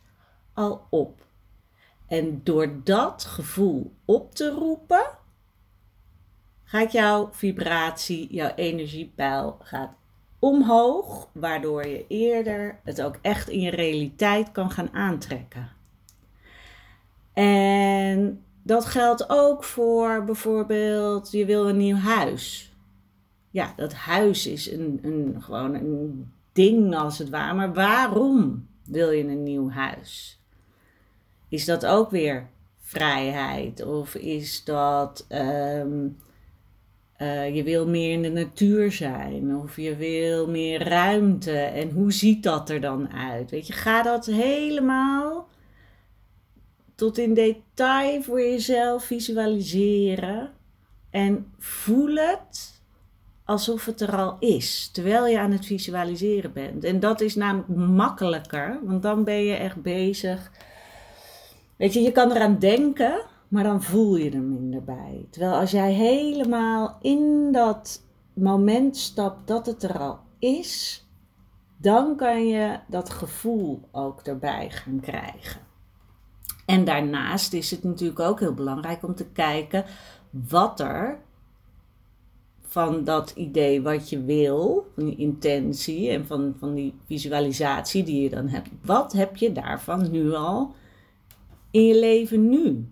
al 0.54 0.88
op. 0.90 1.26
En 2.08 2.42
door 2.44 2.84
dat 2.84 3.26
gevoel 3.26 3.96
op 4.06 4.36
te 4.36 4.50
roepen, 4.50 5.18
gaat 6.64 6.92
jouw 6.92 7.30
vibratie, 7.32 8.34
jouw 8.34 8.54
energiepeil 8.56 9.58
gaat 9.62 9.99
omhoog, 10.40 11.30
waardoor 11.32 11.88
je 11.88 12.06
eerder 12.08 12.80
het 12.84 13.02
ook 13.02 13.16
echt 13.22 13.50
in 13.50 13.60
je 13.60 13.70
realiteit 13.70 14.52
kan 14.52 14.72
gaan 14.72 14.94
aantrekken. 14.94 15.70
En 17.34 18.44
dat 18.64 18.86
geldt 18.86 19.30
ook 19.30 19.64
voor 19.64 20.24
bijvoorbeeld, 20.24 21.32
je 21.32 21.46
wil 21.46 21.70
een 21.70 21.78
nieuw 21.78 21.96
huis. 21.96 22.74
Ja, 23.52 23.74
dat 23.76 23.94
huis 23.94 24.48
is 24.48 24.72
een, 24.72 25.00
een, 25.02 25.42
gewoon 25.42 25.74
een 25.74 26.32
ding 26.52 26.96
als 26.96 27.18
het 27.18 27.30
ware. 27.30 27.54
Maar 27.54 27.74
waarom 27.74 28.68
wil 28.86 29.12
je 29.12 29.24
een 29.24 29.44
nieuw 29.44 29.70
huis? 29.70 30.40
Is 31.48 31.66
dat 31.66 31.86
ook 31.86 32.12
weer 32.12 32.48
vrijheid? 32.80 33.86
Of 33.86 34.16
is 34.16 34.64
dat 34.64 35.26
um, 35.30 36.18
uh, 37.22 37.56
je 37.56 37.64
wil 37.64 37.88
meer 37.88 38.12
in 38.12 38.22
de 38.22 38.30
natuur 38.30 38.92
zijn? 38.92 39.56
Of 39.56 39.76
je 39.76 39.96
wil 39.96 40.48
meer 40.48 40.88
ruimte? 40.88 41.52
En 41.52 41.92
hoe 41.92 42.14
ziet 42.14 42.44
dat 42.44 42.70
er 42.70 42.82
dan 42.82 43.14
uit? 43.14 43.52
Weet 43.52 43.68
je, 43.68 43.74
ga 43.74 44.02
dat 44.02 44.26
helemaal 44.26 45.48
tot 46.96 47.18
in 47.18 47.34
detail 47.34 48.22
voor 48.22 48.42
jezelf 48.42 49.04
visualiseren. 49.04 50.52
En 51.10 51.54
voel 51.58 52.16
het 52.16 52.82
alsof 53.46 53.86
het 53.86 54.02
er 54.02 54.16
al 54.16 54.36
is, 54.40 54.90
terwijl 54.94 55.28
je 55.28 55.40
aan 55.40 55.52
het 55.52 55.66
visualiseren 55.66 56.54
bent. 56.54 56.84
En 56.84 57.00
dat 57.00 57.22
is 57.22 57.36
namelijk 57.36 57.70
makkelijker, 57.76 58.80
want 58.84 59.02
dan 59.02 59.24
ben 59.24 59.44
je 59.44 59.54
echt 59.54 59.82
bezig. 59.82 60.52
Weet 61.76 61.94
je, 61.94 62.02
je 62.02 62.12
kan 62.12 62.32
eraan 62.32 62.60
denken, 62.60 63.22
maar 63.50 63.64
dan 63.64 63.84
voel 63.84 64.16
je 64.16 64.32
er 64.32 64.42
minder 64.42 64.84
bij. 64.84 65.26
Terwijl 65.30 65.54
als 65.54 65.72
jij 65.72 65.94
helemaal 65.94 66.98
in 67.02 67.52
dat 67.52 68.04
moment 68.34 68.98
stapt 68.98 69.48
dat 69.48 69.66
het 69.66 69.84
er 69.84 70.00
al 70.00 70.20
is, 70.40 71.06
dan 71.78 72.16
kan 72.16 72.48
je 72.48 72.80
dat 72.88 73.10
gevoel 73.10 73.82
ook 73.92 74.22
erbij 74.22 74.70
gaan 74.70 75.00
krijgen. 75.00 75.62
En 76.66 76.86
daarnaast 76.86 77.54
is 77.54 77.72
het 77.72 77.84
natuurlijk 77.84 78.20
ook 78.20 78.40
heel 78.40 78.54
belangrijk 78.54 79.04
om 79.04 79.16
te 79.16 79.26
kijken 79.26 79.86
wat 80.30 80.80
er 80.80 81.20
van 82.62 83.04
dat 83.04 83.34
idee 83.36 83.82
wat 83.82 84.10
je 84.10 84.24
wil, 84.24 84.88
van 84.96 85.06
die 85.06 85.16
intentie 85.16 86.10
en 86.10 86.26
van, 86.26 86.56
van 86.60 86.74
die 86.74 86.94
visualisatie 87.06 88.04
die 88.04 88.22
je 88.22 88.30
dan 88.30 88.48
hebt. 88.48 88.70
Wat 88.82 89.12
heb 89.12 89.36
je 89.36 89.52
daarvan 89.52 90.12
nu 90.12 90.34
al 90.34 90.74
in 91.72 91.86
je 91.86 92.00
leven 92.00 92.50
nu? 92.50 92.88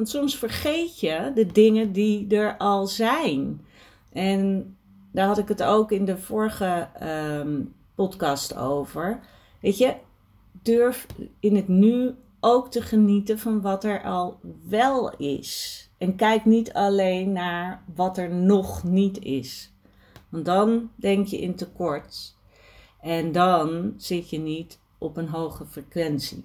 Want 0.00 0.12
soms 0.12 0.36
vergeet 0.38 1.00
je 1.00 1.32
de 1.34 1.46
dingen 1.46 1.92
die 1.92 2.36
er 2.36 2.56
al 2.56 2.86
zijn. 2.86 3.66
En 4.12 4.76
daar 5.12 5.26
had 5.26 5.38
ik 5.38 5.48
het 5.48 5.62
ook 5.62 5.92
in 5.92 6.04
de 6.04 6.18
vorige 6.18 6.88
ehm, 6.98 7.62
podcast 7.94 8.56
over. 8.56 9.20
Weet 9.60 9.78
je, 9.78 9.94
durf 10.62 11.06
in 11.40 11.56
het 11.56 11.68
nu 11.68 12.14
ook 12.40 12.70
te 12.70 12.82
genieten 12.82 13.38
van 13.38 13.60
wat 13.60 13.84
er 13.84 14.02
al 14.02 14.40
wel 14.68 15.16
is. 15.16 15.88
En 15.98 16.16
kijk 16.16 16.44
niet 16.44 16.72
alleen 16.72 17.32
naar 17.32 17.82
wat 17.94 18.18
er 18.18 18.30
nog 18.30 18.84
niet 18.84 19.18
is. 19.22 19.72
Want 20.28 20.44
dan 20.44 20.90
denk 20.96 21.26
je 21.26 21.40
in 21.40 21.54
tekort. 21.54 22.36
En 23.00 23.32
dan 23.32 23.94
zit 23.96 24.30
je 24.30 24.38
niet 24.38 24.78
op 24.98 25.16
een 25.16 25.28
hoge 25.28 25.66
frequentie. 25.66 26.44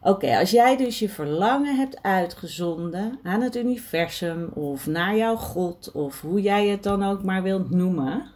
Oké, 0.00 0.38
als 0.38 0.50
jij 0.50 0.76
dus 0.76 0.98
je 0.98 1.08
verlangen 1.08 1.76
hebt 1.76 2.02
uitgezonden 2.02 3.18
aan 3.22 3.40
het 3.40 3.56
universum 3.56 4.48
of 4.54 4.86
naar 4.86 5.16
jouw 5.16 5.36
God 5.36 5.92
of 5.92 6.20
hoe 6.20 6.40
jij 6.40 6.68
het 6.68 6.82
dan 6.82 7.02
ook 7.02 7.22
maar 7.22 7.42
wilt 7.42 7.70
noemen, 7.70 8.30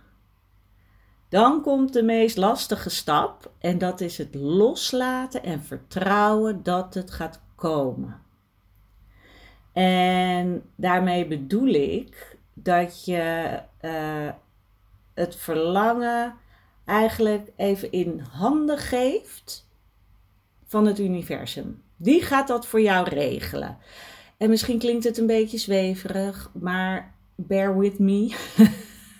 dan 1.28 1.62
komt 1.62 1.92
de 1.92 2.02
meest 2.02 2.36
lastige 2.36 2.90
stap 2.90 3.50
en 3.58 3.78
dat 3.78 4.00
is 4.00 4.18
het 4.18 4.34
loslaten 4.34 5.42
en 5.42 5.62
vertrouwen 5.62 6.62
dat 6.62 6.94
het 6.94 7.10
gaat 7.10 7.40
komen. 7.54 8.20
En 9.72 10.62
daarmee 10.76 11.26
bedoel 11.26 11.68
ik 11.68 12.36
dat 12.54 13.04
je 13.04 13.58
uh, 13.80 14.30
het 15.14 15.36
verlangen 15.36 16.34
eigenlijk 16.84 17.52
even 17.56 17.92
in 17.92 18.18
handen 18.30 18.78
geeft 18.78 19.70
van 20.72 20.86
het 20.86 20.98
universum. 20.98 21.82
Die 21.96 22.22
gaat 22.22 22.48
dat 22.48 22.66
voor 22.66 22.80
jou 22.80 23.08
regelen. 23.08 23.78
En 24.36 24.48
misschien 24.48 24.78
klinkt 24.78 25.04
het 25.04 25.18
een 25.18 25.26
beetje 25.26 25.58
zweverig, 25.58 26.50
maar 26.60 27.14
bear 27.34 27.78
with 27.78 27.98
me. 27.98 28.36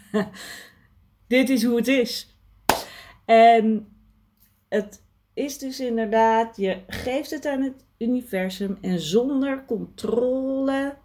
Dit 1.26 1.50
is 1.50 1.64
hoe 1.64 1.76
het 1.76 1.88
is. 1.88 2.37
En 3.25 3.88
het 4.68 5.02
is 5.35 5.59
dus 5.59 5.80
inderdaad, 5.80 6.56
je 6.56 6.78
geeft 6.87 7.30
het 7.30 7.47
aan 7.47 7.62
het 7.62 7.85
universum 7.99 8.78
en 8.80 9.00
zonder 9.00 9.64
controle, 9.64 10.97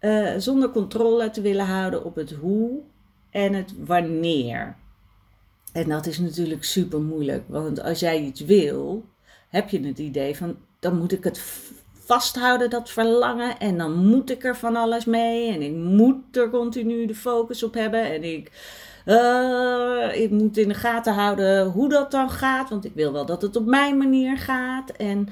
uh, 0.00 0.34
zonder 0.36 0.70
controle 0.70 1.30
te 1.30 1.40
willen 1.40 1.66
houden 1.66 2.04
op 2.04 2.14
het 2.14 2.30
hoe 2.30 2.80
en 3.30 3.54
het 3.54 3.74
wanneer. 3.84 4.76
En 5.72 5.88
dat 5.88 6.06
is 6.06 6.18
natuurlijk 6.18 6.64
super 6.64 7.00
moeilijk, 7.00 7.44
want 7.46 7.82
als 7.82 8.00
jij 8.00 8.20
iets 8.20 8.40
wil, 8.40 9.04
heb 9.48 9.68
je 9.68 9.86
het 9.86 9.98
idee 9.98 10.36
van 10.36 10.56
dan 10.80 10.98
moet 10.98 11.12
ik 11.12 11.24
het 11.24 11.42
vasthouden, 12.04 12.70
dat 12.70 12.90
verlangen, 12.90 13.58
en 13.58 13.78
dan 13.78 14.06
moet 14.06 14.30
ik 14.30 14.44
er 14.44 14.56
van 14.56 14.76
alles 14.76 15.04
mee 15.04 15.52
en 15.52 15.62
ik 15.62 15.74
moet 15.74 16.36
er 16.36 16.50
continu 16.50 17.06
de 17.06 17.14
focus 17.14 17.62
op 17.62 17.74
hebben 17.74 18.02
en 18.02 18.24
ik, 18.24 18.52
uh, 19.06 20.20
ik 20.20 20.30
moet 20.30 20.56
in 20.56 20.68
de 20.68 20.74
gaten 20.74 21.14
houden 21.14 21.66
hoe 21.66 21.88
dat 21.88 22.10
dan 22.10 22.30
gaat, 22.30 22.70
want 22.70 22.84
ik 22.84 22.94
wil 22.94 23.12
wel 23.12 23.26
dat 23.26 23.42
het 23.42 23.56
op 23.56 23.66
mijn 23.66 23.98
manier 23.98 24.38
gaat. 24.38 24.90
En 24.90 25.28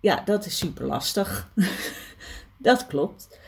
ja, 0.00 0.22
dat 0.24 0.46
is 0.46 0.58
super 0.58 0.86
lastig. 0.86 1.48
dat 2.58 2.86
klopt. 2.86 3.38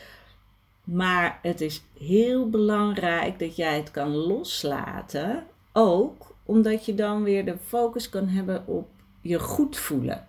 Maar 0.84 1.38
het 1.42 1.60
is 1.60 1.82
heel 1.98 2.50
belangrijk 2.50 3.38
dat 3.38 3.56
jij 3.56 3.76
het 3.76 3.90
kan 3.90 4.16
loslaten 4.16 5.46
ook 5.76 6.34
omdat 6.44 6.84
je 6.84 6.94
dan 6.94 7.22
weer 7.22 7.44
de 7.44 7.56
focus 7.58 8.08
kan 8.08 8.28
hebben 8.28 8.66
op 8.66 8.88
je 9.20 9.38
goed 9.38 9.76
voelen. 9.76 10.26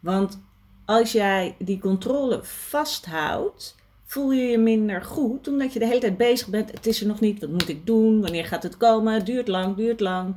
Want 0.00 0.40
als 0.84 1.12
jij 1.12 1.56
die 1.58 1.78
controle 1.78 2.44
vasthoudt, 2.44 3.76
voel 4.04 4.30
je 4.30 4.42
je 4.42 4.58
minder 4.58 5.02
goed, 5.02 5.48
omdat 5.48 5.72
je 5.72 5.78
de 5.78 5.86
hele 5.86 6.00
tijd 6.00 6.16
bezig 6.16 6.48
bent. 6.48 6.70
Het 6.70 6.86
is 6.86 7.00
er 7.00 7.06
nog 7.06 7.20
niet, 7.20 7.40
wat 7.40 7.50
moet 7.50 7.68
ik 7.68 7.86
doen? 7.86 8.20
Wanneer 8.20 8.44
gaat 8.44 8.62
het 8.62 8.76
komen? 8.76 9.24
Duurt 9.24 9.48
lang, 9.48 9.76
duurt 9.76 10.00
lang. 10.00 10.36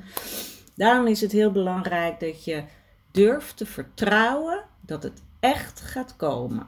Daarom 0.76 1.08
is 1.08 1.22
het 1.22 1.32
heel 1.32 1.52
belangrijk 1.52 2.20
dat 2.20 2.44
je 2.44 2.64
durft 3.12 3.58
te 3.58 3.66
vertrouwen 3.66 4.64
dat 4.82 5.04
het 5.04 5.22
echt 5.40 5.82
gaat 5.82 6.16
komen. 6.16 6.68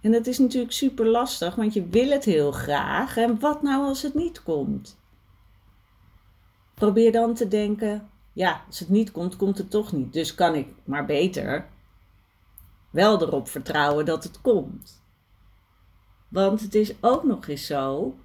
En 0.00 0.12
dat 0.12 0.26
is 0.26 0.38
natuurlijk 0.38 0.72
super 0.72 1.06
lastig, 1.06 1.54
want 1.54 1.74
je 1.74 1.86
wil 1.88 2.10
het 2.10 2.24
heel 2.24 2.52
graag. 2.52 3.16
En 3.16 3.40
wat 3.40 3.62
nou 3.62 3.84
als 3.84 4.02
het 4.02 4.14
niet 4.14 4.42
komt? 4.42 4.98
Probeer 6.78 7.12
dan 7.12 7.34
te 7.34 7.48
denken: 7.48 8.08
ja, 8.32 8.62
als 8.66 8.78
het 8.78 8.88
niet 8.88 9.10
komt, 9.10 9.36
komt 9.36 9.58
het 9.58 9.70
toch 9.70 9.92
niet. 9.92 10.12
Dus 10.12 10.34
kan 10.34 10.54
ik 10.54 10.68
maar 10.84 11.06
beter 11.06 11.66
wel 12.90 13.22
erop 13.22 13.48
vertrouwen 13.48 14.04
dat 14.04 14.24
het 14.24 14.40
komt. 14.40 15.02
Want 16.28 16.60
het 16.60 16.74
is 16.74 16.94
ook 17.00 17.24
nog 17.24 17.48
eens 17.48 17.66
zo 17.66 18.16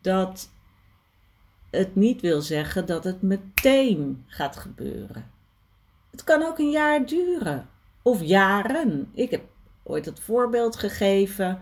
dat 0.00 0.48
het 1.70 1.94
niet 1.94 2.20
wil 2.20 2.40
zeggen 2.40 2.86
dat 2.86 3.04
het 3.04 3.22
meteen 3.22 4.24
gaat 4.26 4.56
gebeuren. 4.56 5.30
Het 6.10 6.24
kan 6.24 6.42
ook 6.42 6.58
een 6.58 6.70
jaar 6.70 7.06
duren 7.06 7.68
of 8.02 8.22
jaren. 8.22 9.10
Ik 9.14 9.30
heb 9.30 9.42
ooit 9.82 10.04
het 10.04 10.20
voorbeeld 10.20 10.76
gegeven 10.76 11.58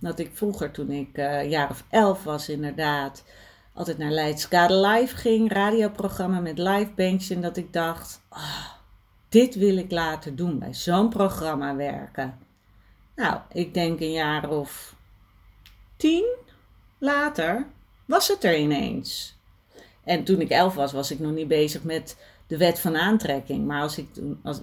dat 0.00 0.18
ik 0.18 0.30
vroeger, 0.32 0.70
toen 0.70 0.90
ik 0.90 1.18
uh, 1.18 1.50
jaar 1.50 1.70
of 1.70 1.84
elf 1.88 2.24
was, 2.24 2.48
inderdaad 2.48 3.24
altijd 3.74 3.98
naar 3.98 4.10
Leidskade 4.10 4.74
Live 4.74 5.16
ging, 5.16 5.52
radioprogramma 5.52 6.40
met 6.40 6.58
live 6.58 6.90
bandjes. 6.96 7.30
En 7.30 7.42
dat 7.42 7.56
ik 7.56 7.72
dacht, 7.72 8.20
oh, 8.30 8.66
dit 9.28 9.54
wil 9.54 9.76
ik 9.76 9.90
later 9.90 10.36
doen, 10.36 10.58
bij 10.58 10.74
zo'n 10.74 11.08
programma 11.08 11.76
werken. 11.76 12.38
Nou, 13.16 13.38
ik 13.52 13.74
denk 13.74 14.00
een 14.00 14.12
jaar 14.12 14.50
of 14.50 14.94
tien 15.96 16.36
later 16.98 17.66
was 18.04 18.28
het 18.28 18.44
er 18.44 18.56
ineens. 18.56 19.38
En 20.04 20.24
toen 20.24 20.40
ik 20.40 20.50
elf 20.50 20.74
was, 20.74 20.92
was 20.92 21.10
ik 21.10 21.18
nog 21.18 21.32
niet 21.32 21.48
bezig 21.48 21.82
met 21.82 22.16
de 22.46 22.56
wet 22.56 22.80
van 22.80 22.96
aantrekking. 22.96 23.66
Maar 23.66 23.82
als 23.82 23.98
ik, 23.98 24.08
als, 24.42 24.60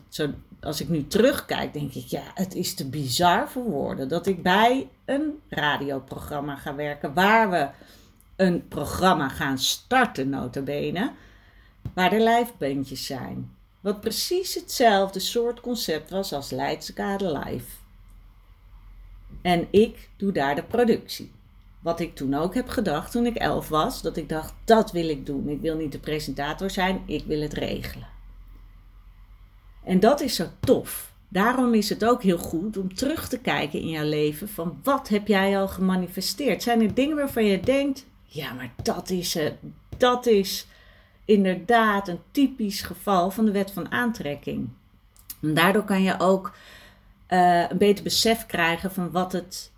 als 0.62 0.82
ik 0.82 0.90
nu 0.90 1.08
terugkijk, 1.08 1.74
denk 1.74 1.94
ik, 1.94 2.06
ja, 2.06 2.24
het 2.34 2.56
is 2.56 2.74
te 2.74 2.90
bizar 2.90 3.50
voor 3.50 3.64
woorden 3.64 4.08
dat 4.08 4.28
ik 4.28 4.44
bij 4.44 4.90
een 5.06 5.40
radioprogramma 5.50 6.56
ga 6.56 6.76
werken 6.76 7.14
waar 7.14 7.50
we 7.50 7.68
een 8.38 8.68
programma 8.68 9.30
gaan 9.30 9.58
starten, 9.58 10.30
notabene, 10.30 11.12
waar 11.94 12.12
er 12.12 12.20
lijfbandjes 12.20 13.06
zijn. 13.06 13.56
Wat 13.80 14.02
precies 14.02 14.56
hetzelfde 14.56 15.20
soort 15.20 15.60
concept 15.60 16.10
was 16.10 16.34
als 16.34 16.50
Leidskade 16.50 17.32
Live. 17.32 17.66
En 19.42 19.68
ik 19.72 20.10
doe 20.18 20.32
daar 20.32 20.56
de 20.56 20.64
productie. 20.64 21.32
Wat 21.80 22.00
ik 22.00 22.16
toen 22.16 22.34
ook 22.34 22.54
heb 22.54 22.70
gedacht 22.70 23.12
toen 23.12 23.26
ik 23.26 23.36
elf 23.36 23.70
was, 23.70 24.02
dat 24.02 24.18
ik 24.18 24.30
dacht, 24.30 24.54
dat 24.66 24.92
wil 24.92 25.10
ik 25.10 25.26
doen. 25.26 25.50
Ik 25.50 25.62
wil 25.62 25.76
niet 25.76 25.92
de 25.92 26.00
presentator 26.00 26.70
zijn, 26.70 27.02
ik 27.06 27.26
wil 27.26 27.42
het 27.42 27.54
regelen. 27.54 28.08
En 29.84 30.00
dat 30.00 30.22
is 30.22 30.36
zo 30.36 30.46
tof. 30.60 31.14
Daarom 31.30 31.74
is 31.74 31.90
het 31.90 32.06
ook 32.06 32.24
heel 32.24 32.38
goed 32.38 32.78
om 32.78 32.96
terug 32.96 33.28
te 33.28 33.40
kijken 33.40 33.80
in 33.80 33.90
jouw 33.90 34.06
leven 34.06 34.50
van 34.50 34.80
wat 34.84 35.08
heb 35.08 35.28
jij 35.28 35.60
al 35.60 35.68
gemanifesteerd? 35.68 36.64
Zijn 36.64 36.82
er 36.82 36.94
dingen 36.94 37.16
waarvan 37.16 37.46
je 37.46 37.60
denkt, 37.60 38.06
ja, 38.28 38.54
maar 38.54 38.74
dat 38.84 39.10
is 39.10 39.34
het. 39.34 39.56
Dat 39.98 40.26
is 40.26 40.68
inderdaad 41.26 42.08
een 42.08 42.22
typisch 42.32 42.82
geval 42.82 43.32
van 43.32 43.46
de 43.46 43.52
wet 43.52 43.72
van 43.72 43.92
aantrekking. 43.92 44.70
En 45.42 45.54
daardoor 45.54 45.84
kan 45.84 46.04
je 46.04 46.20
ook 46.20 46.56
uh, 47.30 47.70
een 47.70 47.78
beter 47.78 48.04
besef 48.04 48.46
krijgen 48.46 48.92
van 48.92 49.12
wat 49.12 49.32
het 49.32 49.72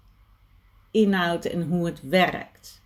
inhoudt 0.92 1.46
en 1.46 1.68
hoe 1.68 1.86
het 1.86 2.02
werkt. 2.02 2.82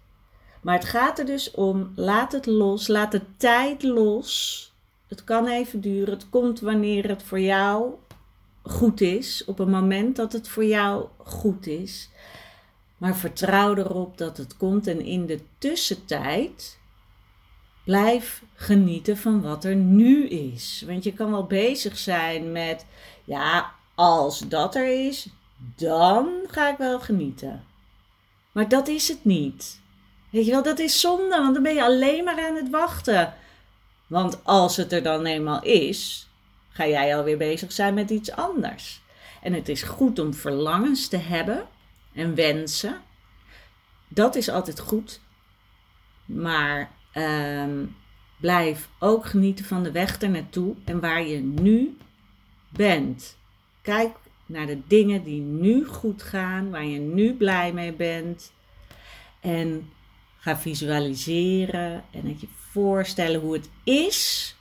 Maar 0.61 0.75
het 0.75 0.85
gaat 0.85 1.19
er 1.19 1.25
dus 1.25 1.51
om, 1.51 1.91
laat 1.95 2.31
het 2.31 2.45
los, 2.45 2.87
laat 2.87 3.11
de 3.11 3.21
tijd 3.37 3.83
los. 3.83 4.71
Het 5.07 5.23
kan 5.23 5.47
even 5.47 5.81
duren, 5.81 6.13
het 6.13 6.29
komt 6.29 6.59
wanneer 6.59 7.07
het 7.09 7.23
voor 7.23 7.39
jou 7.39 7.93
goed 8.63 9.01
is, 9.01 9.43
op 9.45 9.59
een 9.59 9.69
moment 9.69 10.15
dat 10.15 10.33
het 10.33 10.47
voor 10.47 10.65
jou 10.65 11.07
goed 11.17 11.67
is. 11.67 12.09
Maar 13.03 13.15
vertrouw 13.15 13.75
erop 13.75 14.17
dat 14.17 14.37
het 14.37 14.57
komt 14.57 14.87
en 14.87 15.01
in 15.01 15.25
de 15.25 15.39
tussentijd 15.57 16.79
blijf 17.83 18.43
genieten 18.53 19.17
van 19.17 19.41
wat 19.41 19.63
er 19.63 19.75
nu 19.75 20.27
is. 20.27 20.83
Want 20.87 21.03
je 21.03 21.13
kan 21.13 21.31
wel 21.31 21.45
bezig 21.45 21.97
zijn 21.97 22.51
met, 22.51 22.85
ja, 23.23 23.71
als 23.95 24.39
dat 24.39 24.75
er 24.75 25.05
is, 25.07 25.27
dan 25.75 26.29
ga 26.47 26.69
ik 26.69 26.77
wel 26.77 26.99
genieten. 26.99 27.63
Maar 28.51 28.69
dat 28.69 28.87
is 28.87 29.07
het 29.07 29.25
niet. 29.25 29.79
Weet 30.29 30.45
je 30.45 30.51
wel, 30.51 30.63
dat 30.63 30.79
is 30.79 30.99
zonde, 30.99 31.37
want 31.37 31.53
dan 31.53 31.63
ben 31.63 31.75
je 31.75 31.83
alleen 31.83 32.23
maar 32.23 32.47
aan 32.47 32.55
het 32.55 32.69
wachten. 32.69 33.33
Want 34.07 34.43
als 34.43 34.77
het 34.77 34.91
er 34.91 35.03
dan 35.03 35.25
eenmaal 35.25 35.63
is, 35.63 36.29
ga 36.69 36.87
jij 36.87 37.17
alweer 37.17 37.37
bezig 37.37 37.71
zijn 37.71 37.93
met 37.93 38.09
iets 38.09 38.31
anders. 38.31 39.01
En 39.41 39.53
het 39.53 39.69
is 39.69 39.81
goed 39.81 40.19
om 40.19 40.33
verlangens 40.33 41.07
te 41.07 41.17
hebben 41.17 41.67
en 42.13 42.35
wensen. 42.35 43.01
Dat 44.07 44.35
is 44.35 44.49
altijd 44.49 44.79
goed. 44.79 45.21
Maar 46.25 46.91
ehm, 47.11 47.85
blijf 48.39 48.89
ook 48.99 49.25
genieten 49.25 49.65
van 49.65 49.83
de 49.83 49.91
weg 49.91 50.21
er 50.21 50.29
naartoe 50.29 50.75
en 50.83 50.99
waar 50.99 51.25
je 51.25 51.39
nu 51.39 51.97
bent. 52.69 53.37
Kijk 53.81 54.15
naar 54.45 54.65
de 54.65 54.79
dingen 54.87 55.23
die 55.23 55.41
nu 55.41 55.85
goed 55.85 56.23
gaan, 56.23 56.69
waar 56.69 56.85
je 56.85 56.99
nu 56.99 57.33
blij 57.33 57.73
mee 57.73 57.93
bent. 57.93 58.53
En 59.39 59.89
ga 60.37 60.57
visualiseren 60.57 62.03
en 62.11 62.27
het 62.27 62.41
je 62.41 62.47
voorstellen 62.71 63.41
hoe 63.41 63.53
het 63.53 63.69
is 63.83 64.55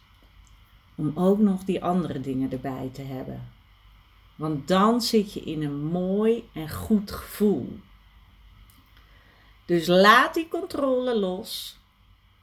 om 0.94 1.12
ook 1.14 1.38
nog 1.38 1.64
die 1.64 1.84
andere 1.84 2.20
dingen 2.20 2.52
erbij 2.52 2.90
te 2.92 3.02
hebben. 3.02 3.51
Want 4.42 4.68
dan 4.68 5.00
zit 5.00 5.32
je 5.32 5.40
in 5.40 5.62
een 5.62 5.84
mooi 5.84 6.48
en 6.52 6.70
goed 6.70 7.10
gevoel. 7.10 7.78
Dus 9.64 9.86
laat 9.86 10.34
die 10.34 10.48
controle 10.48 11.18
los. 11.18 11.78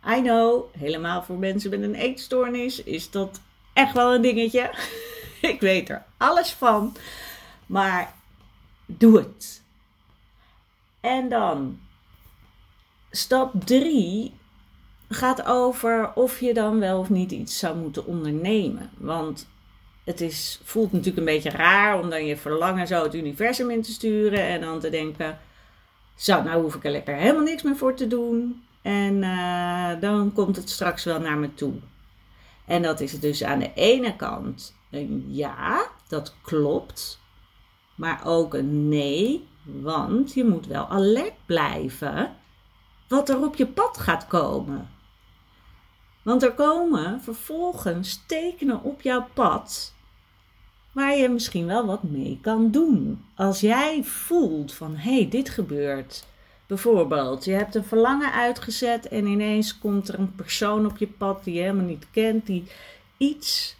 I 0.07 0.21
know, 0.21 0.75
helemaal 0.77 1.23
voor 1.23 1.37
mensen 1.37 1.69
met 1.69 1.81
een 1.81 1.95
eetstoornis 1.95 2.83
is 2.83 3.11
dat 3.11 3.41
echt 3.73 3.93
wel 3.93 4.13
een 4.13 4.21
dingetje. 4.21 4.73
Ik 5.41 5.59
weet 5.59 5.89
er 5.89 6.03
alles 6.17 6.51
van. 6.51 6.95
Maar 7.65 8.13
doe 8.85 9.17
het. 9.17 9.63
En 10.99 11.29
dan 11.29 11.79
stap 13.11 13.53
3 13.65 14.33
gaat 15.09 15.43
over 15.45 16.13
of 16.15 16.39
je 16.39 16.53
dan 16.53 16.79
wel 16.79 16.99
of 16.99 17.09
niet 17.09 17.31
iets 17.31 17.59
zou 17.59 17.77
moeten 17.77 18.05
ondernemen. 18.05 18.89
Want 18.97 19.47
het 20.09 20.21
is, 20.21 20.59
voelt 20.63 20.91
natuurlijk 20.91 21.17
een 21.17 21.33
beetje 21.33 21.49
raar 21.49 21.99
om 21.99 22.09
dan 22.09 22.25
je 22.25 22.37
verlangen 22.37 22.87
zo 22.87 23.03
het 23.03 23.15
universum 23.15 23.69
in 23.69 23.81
te 23.81 23.91
sturen 23.91 24.39
en 24.39 24.61
dan 24.61 24.79
te 24.79 24.89
denken: 24.89 25.39
Zo, 26.15 26.43
nou 26.43 26.61
hoef 26.61 26.75
ik 26.75 26.85
er 26.85 26.91
lekker 26.91 27.15
helemaal 27.15 27.43
niks 27.43 27.63
meer 27.63 27.75
voor 27.75 27.93
te 27.93 28.07
doen. 28.07 28.63
En 28.81 29.23
uh, 29.23 29.91
dan 29.99 30.33
komt 30.33 30.55
het 30.55 30.69
straks 30.69 31.03
wel 31.03 31.19
naar 31.19 31.37
me 31.37 31.53
toe. 31.53 31.73
En 32.65 32.81
dat 32.81 32.99
is 32.99 33.19
dus 33.19 33.43
aan 33.43 33.59
de 33.59 33.71
ene 33.73 34.15
kant 34.15 34.75
een 34.91 35.25
ja, 35.27 35.87
dat 36.07 36.35
klopt. 36.41 37.19
Maar 37.95 38.21
ook 38.25 38.53
een 38.53 38.89
nee, 38.89 39.47
want 39.63 40.33
je 40.33 40.45
moet 40.45 40.67
wel 40.67 40.87
alert 40.87 41.45
blijven 41.45 42.35
wat 43.07 43.29
er 43.29 43.43
op 43.43 43.55
je 43.55 43.67
pad 43.67 43.97
gaat 43.97 44.27
komen. 44.27 44.89
Want 46.21 46.43
er 46.43 46.53
komen 46.53 47.21
vervolgens 47.21 48.23
tekenen 48.27 48.83
op 48.83 49.01
jouw 49.01 49.27
pad 49.33 49.93
waar 50.91 51.17
je 51.17 51.29
misschien 51.29 51.65
wel 51.65 51.85
wat 51.85 52.03
mee 52.03 52.39
kan 52.41 52.71
doen. 52.71 53.25
Als 53.35 53.59
jij 53.59 54.03
voelt 54.03 54.73
van 54.73 54.95
hé, 54.95 55.15
hey, 55.15 55.29
dit 55.29 55.49
gebeurt. 55.49 56.25
Bijvoorbeeld, 56.67 57.45
je 57.45 57.51
hebt 57.51 57.75
een 57.75 57.83
verlangen 57.83 58.33
uitgezet 58.33 59.07
en 59.07 59.25
ineens 59.25 59.77
komt 59.77 60.07
er 60.07 60.19
een 60.19 60.35
persoon 60.35 60.85
op 60.85 60.97
je 60.97 61.07
pad 61.07 61.43
die 61.43 61.53
je 61.53 61.61
helemaal 61.61 61.85
niet 61.85 62.05
kent, 62.11 62.45
die 62.45 62.63
iets, 63.17 63.75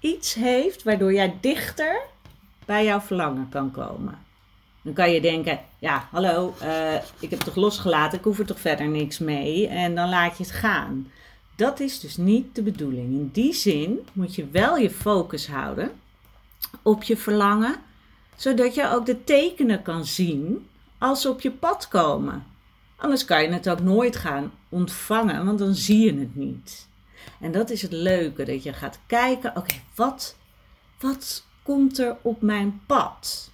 iets 0.00 0.34
heeft 0.34 0.82
waardoor 0.82 1.12
jij 1.12 1.36
dichter 1.40 2.00
bij 2.64 2.84
jouw 2.84 3.00
verlangen 3.00 3.48
kan 3.48 3.70
komen. 3.70 4.18
Dan 4.82 4.92
kan 4.92 5.10
je 5.10 5.20
denken, 5.20 5.60
ja, 5.78 6.08
hallo, 6.10 6.54
uh, 6.62 6.94
ik 7.18 7.30
heb 7.30 7.40
toch 7.40 7.54
losgelaten, 7.54 8.18
ik 8.18 8.24
hoef 8.24 8.38
er 8.38 8.46
toch 8.46 8.60
verder 8.60 8.88
niks 8.88 9.18
mee. 9.18 9.68
En 9.68 9.94
dan 9.94 10.08
laat 10.08 10.36
je 10.36 10.42
het 10.44 10.52
gaan. 10.52 11.10
Dat 11.56 11.80
is 11.80 12.00
dus 12.00 12.16
niet 12.16 12.54
de 12.54 12.62
bedoeling. 12.62 13.12
In 13.12 13.30
die 13.32 13.52
zin 13.52 14.06
moet 14.12 14.34
je 14.34 14.46
wel 14.50 14.76
je 14.76 14.90
focus 14.90 15.46
houden 15.46 15.90
op 16.82 17.02
je 17.02 17.16
verlangen, 17.16 17.74
zodat 18.36 18.74
je 18.74 18.90
ook 18.90 19.06
de 19.06 19.24
tekenen 19.24 19.82
kan 19.82 20.04
zien 20.04 20.66
als 20.98 21.20
ze 21.20 21.28
op 21.28 21.40
je 21.40 21.50
pad 21.50 21.88
komen. 21.88 22.44
Anders 22.96 23.24
kan 23.24 23.42
je 23.42 23.48
het 23.48 23.68
ook 23.68 23.80
nooit 23.80 24.16
gaan 24.16 24.52
ontvangen, 24.68 25.44
want 25.44 25.58
dan 25.58 25.74
zie 25.74 25.98
je 25.98 26.18
het 26.18 26.36
niet. 26.36 26.88
En 27.40 27.52
dat 27.52 27.70
is 27.70 27.82
het 27.82 27.92
leuke, 27.92 28.44
dat 28.44 28.62
je 28.62 28.72
gaat 28.72 28.98
kijken, 29.06 29.56
oké, 29.56 29.74
wat, 29.94 30.36
wat 31.00 31.44
komt 31.62 31.98
er 31.98 32.16
op 32.22 32.42
mijn 32.42 32.80
pad? 32.86 33.50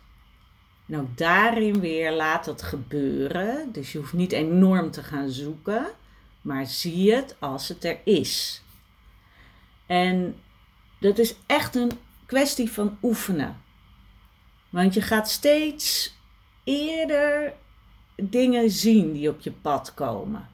En 0.87 0.99
ook 1.01 1.17
daarin 1.17 1.81
weer 1.81 2.13
laat 2.13 2.45
dat 2.45 2.63
gebeuren. 2.63 3.73
Dus 3.73 3.93
je 3.93 3.99
hoeft 3.99 4.13
niet 4.13 4.33
enorm 4.33 4.91
te 4.91 5.03
gaan 5.03 5.29
zoeken, 5.29 5.87
maar 6.49 6.67
zie 6.67 7.15
het 7.15 7.37
als 7.39 7.69
het 7.69 7.85
er 7.85 7.99
is. 8.05 8.63
En 9.87 10.37
dat 10.99 11.19
is 11.19 11.35
echt 11.47 11.75
een 11.75 11.91
kwestie 12.27 12.71
van 12.71 12.99
oefenen. 13.03 13.63
Want 14.69 14.95
je 14.95 15.03
gaat 15.03 15.31
steeds 15.31 16.15
eerder 16.65 17.53
dingen 18.17 18.71
zien 18.71 19.13
die 19.13 19.29
op 19.29 19.41
je 19.41 19.51
pad 19.51 19.95
komen. 19.95 20.49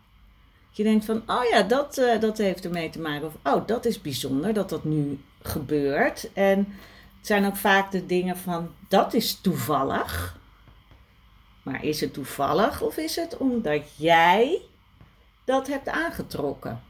Je 0.70 0.83
denkt 0.83 1.04
van, 1.04 1.22
oh 1.26 1.44
ja, 1.50 1.62
dat, 1.62 1.98
uh, 1.98 2.20
dat 2.20 2.38
heeft 2.38 2.64
ermee 2.64 2.90
te 2.90 3.00
maken. 3.00 3.26
Of, 3.26 3.54
oh, 3.54 3.66
dat 3.66 3.85
is 3.85 4.00
bijzonder 4.00 4.52
dat 4.52 4.68
dat 4.68 4.85
nu 4.85 5.18
gebeurt. 5.42 6.33
En 6.33 6.59
het 7.18 7.26
zijn 7.26 7.46
ook 7.46 7.57
vaak 7.57 7.90
de 7.90 8.07
dingen 8.07 8.37
van, 8.37 8.70
dat 8.88 9.14
is 9.14 9.40
toevallig. 9.40 10.38
Maar 11.62 11.85
is 11.85 12.00
het 12.00 12.12
toevallig 12.12 12.80
of 12.80 12.96
is 12.96 13.16
het 13.16 13.37
omdat 13.37 13.83
jij 13.96 14.62
dat 15.44 15.66
hebt 15.66 15.88
aangetrokken? 15.88 16.83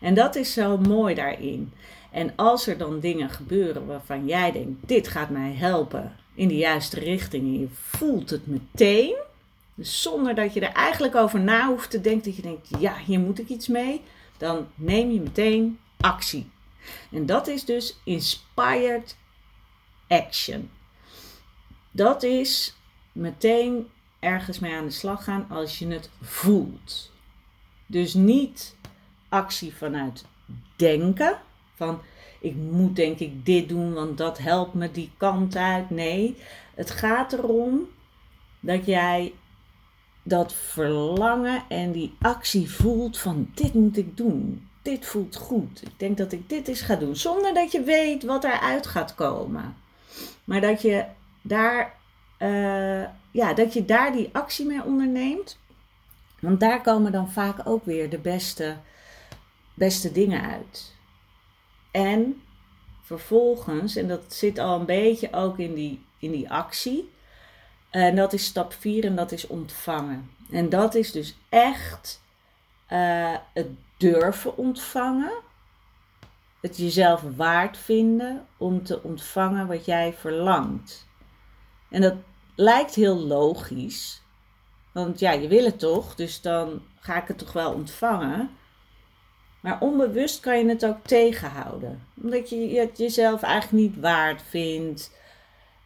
En 0.00 0.14
dat 0.14 0.34
is 0.34 0.52
zo 0.52 0.78
mooi 0.78 1.14
daarin. 1.14 1.72
En 2.10 2.32
als 2.36 2.66
er 2.66 2.78
dan 2.78 3.00
dingen 3.00 3.30
gebeuren 3.30 3.86
waarvan 3.86 4.26
jij 4.26 4.52
denkt, 4.52 4.88
dit 4.88 5.08
gaat 5.08 5.30
mij 5.30 5.52
helpen 5.52 6.16
in 6.34 6.48
de 6.48 6.56
juiste 6.56 7.00
richting 7.00 7.42
en 7.42 7.60
je 7.60 7.68
voelt 7.70 8.30
het 8.30 8.46
meteen, 8.46 9.16
dus 9.74 10.02
zonder 10.02 10.34
dat 10.34 10.54
je 10.54 10.60
er 10.60 10.72
eigenlijk 10.72 11.14
over 11.14 11.40
na 11.40 11.68
hoeft 11.68 11.90
te 11.90 12.00
denken, 12.00 12.24
dat 12.24 12.36
je 12.36 12.42
denkt, 12.42 12.68
ja, 12.78 12.96
hier 12.96 13.20
moet 13.20 13.38
ik 13.38 13.48
iets 13.48 13.68
mee, 13.68 14.02
dan 14.36 14.66
neem 14.74 15.10
je 15.10 15.20
meteen 15.20 15.78
actie. 16.00 16.50
En 17.10 17.26
dat 17.26 17.46
is 17.46 17.64
dus 17.64 17.96
inspired 18.04 19.16
action. 20.08 20.70
Dat 21.90 22.22
is 22.22 22.76
meteen 23.12 23.88
ergens 24.18 24.58
mee 24.58 24.74
aan 24.74 24.84
de 24.84 24.90
slag 24.90 25.24
gaan 25.24 25.46
als 25.50 25.78
je 25.78 25.86
het 25.86 26.10
voelt. 26.22 27.10
Dus 27.86 28.14
niet 28.14 28.76
actie 29.28 29.74
vanuit 29.74 30.24
denken, 30.76 31.38
van 31.74 32.00
ik 32.40 32.54
moet 32.54 32.96
denk 32.96 33.18
ik 33.18 33.46
dit 33.46 33.68
doen, 33.68 33.92
want 33.92 34.18
dat 34.18 34.38
helpt 34.38 34.74
me 34.74 34.90
die 34.90 35.10
kant 35.16 35.56
uit. 35.56 35.90
Nee, 35.90 36.36
het 36.74 36.90
gaat 36.90 37.32
erom 37.32 37.88
dat 38.60 38.86
jij 38.86 39.32
dat 40.22 40.52
verlangen 40.52 41.62
en 41.68 41.92
die 41.92 42.14
actie 42.20 42.70
voelt 42.70 43.18
van 43.18 43.50
dit 43.54 43.74
moet 43.74 43.96
ik 43.96 44.16
doen. 44.16 44.68
Dit 44.82 45.06
voelt 45.06 45.36
goed. 45.36 45.82
Ik 45.82 45.92
denk 45.96 46.16
dat 46.16 46.32
ik 46.32 46.48
dit 46.48 46.68
eens 46.68 46.80
ga 46.80 46.96
doen. 46.96 47.16
Zonder 47.16 47.54
dat 47.54 47.72
je 47.72 47.82
weet 47.82 48.24
wat 48.24 48.44
eruit 48.44 48.86
gaat 48.86 49.14
komen. 49.14 49.76
Maar 50.44 50.60
dat 50.60 50.82
je 50.82 51.04
daar, 51.42 51.94
uh, 52.38 53.04
ja, 53.30 53.54
dat 53.54 53.72
je 53.72 53.84
daar 53.84 54.12
die 54.12 54.28
actie 54.32 54.66
mee 54.66 54.84
onderneemt. 54.84 55.58
Want 56.46 56.60
daar 56.60 56.80
komen 56.80 57.12
dan 57.12 57.30
vaak 57.30 57.58
ook 57.64 57.84
weer 57.84 58.10
de 58.10 58.18
beste, 58.18 58.76
beste 59.74 60.12
dingen 60.12 60.42
uit. 60.42 60.94
En 61.90 62.42
vervolgens, 63.02 63.96
en 63.96 64.08
dat 64.08 64.34
zit 64.34 64.58
al 64.58 64.80
een 64.80 64.86
beetje 64.86 65.32
ook 65.32 65.58
in 65.58 65.74
die, 65.74 66.04
in 66.18 66.30
die 66.30 66.50
actie. 66.50 67.10
En 67.90 68.16
dat 68.16 68.32
is 68.32 68.44
stap 68.44 68.72
4 68.72 69.04
en 69.04 69.16
dat 69.16 69.32
is 69.32 69.46
ontvangen. 69.46 70.30
En 70.50 70.68
dat 70.68 70.94
is 70.94 71.12
dus 71.12 71.36
echt 71.48 72.22
uh, 72.92 73.36
het 73.52 73.68
durven 73.96 74.56
ontvangen. 74.56 75.32
Het 76.60 76.76
jezelf 76.76 77.22
waard 77.36 77.76
vinden 77.76 78.46
om 78.56 78.84
te 78.84 79.02
ontvangen 79.02 79.66
wat 79.66 79.84
jij 79.84 80.12
verlangt. 80.12 81.06
En 81.88 82.00
dat 82.00 82.14
lijkt 82.54 82.94
heel 82.94 83.18
logisch. 83.18 84.24
Want 84.96 85.18
ja, 85.18 85.32
je 85.32 85.48
wil 85.48 85.64
het 85.64 85.78
toch, 85.78 86.14
dus 86.14 86.40
dan 86.40 86.82
ga 87.00 87.22
ik 87.22 87.28
het 87.28 87.38
toch 87.38 87.52
wel 87.52 87.72
ontvangen. 87.72 88.50
Maar 89.60 89.80
onbewust 89.80 90.40
kan 90.40 90.58
je 90.58 90.68
het 90.68 90.86
ook 90.86 90.98
tegenhouden. 91.02 92.02
Omdat 92.22 92.48
je 92.48 92.78
het 92.78 92.98
jezelf 92.98 93.42
eigenlijk 93.42 93.82
niet 93.82 94.00
waard 94.00 94.42
vindt. 94.42 95.10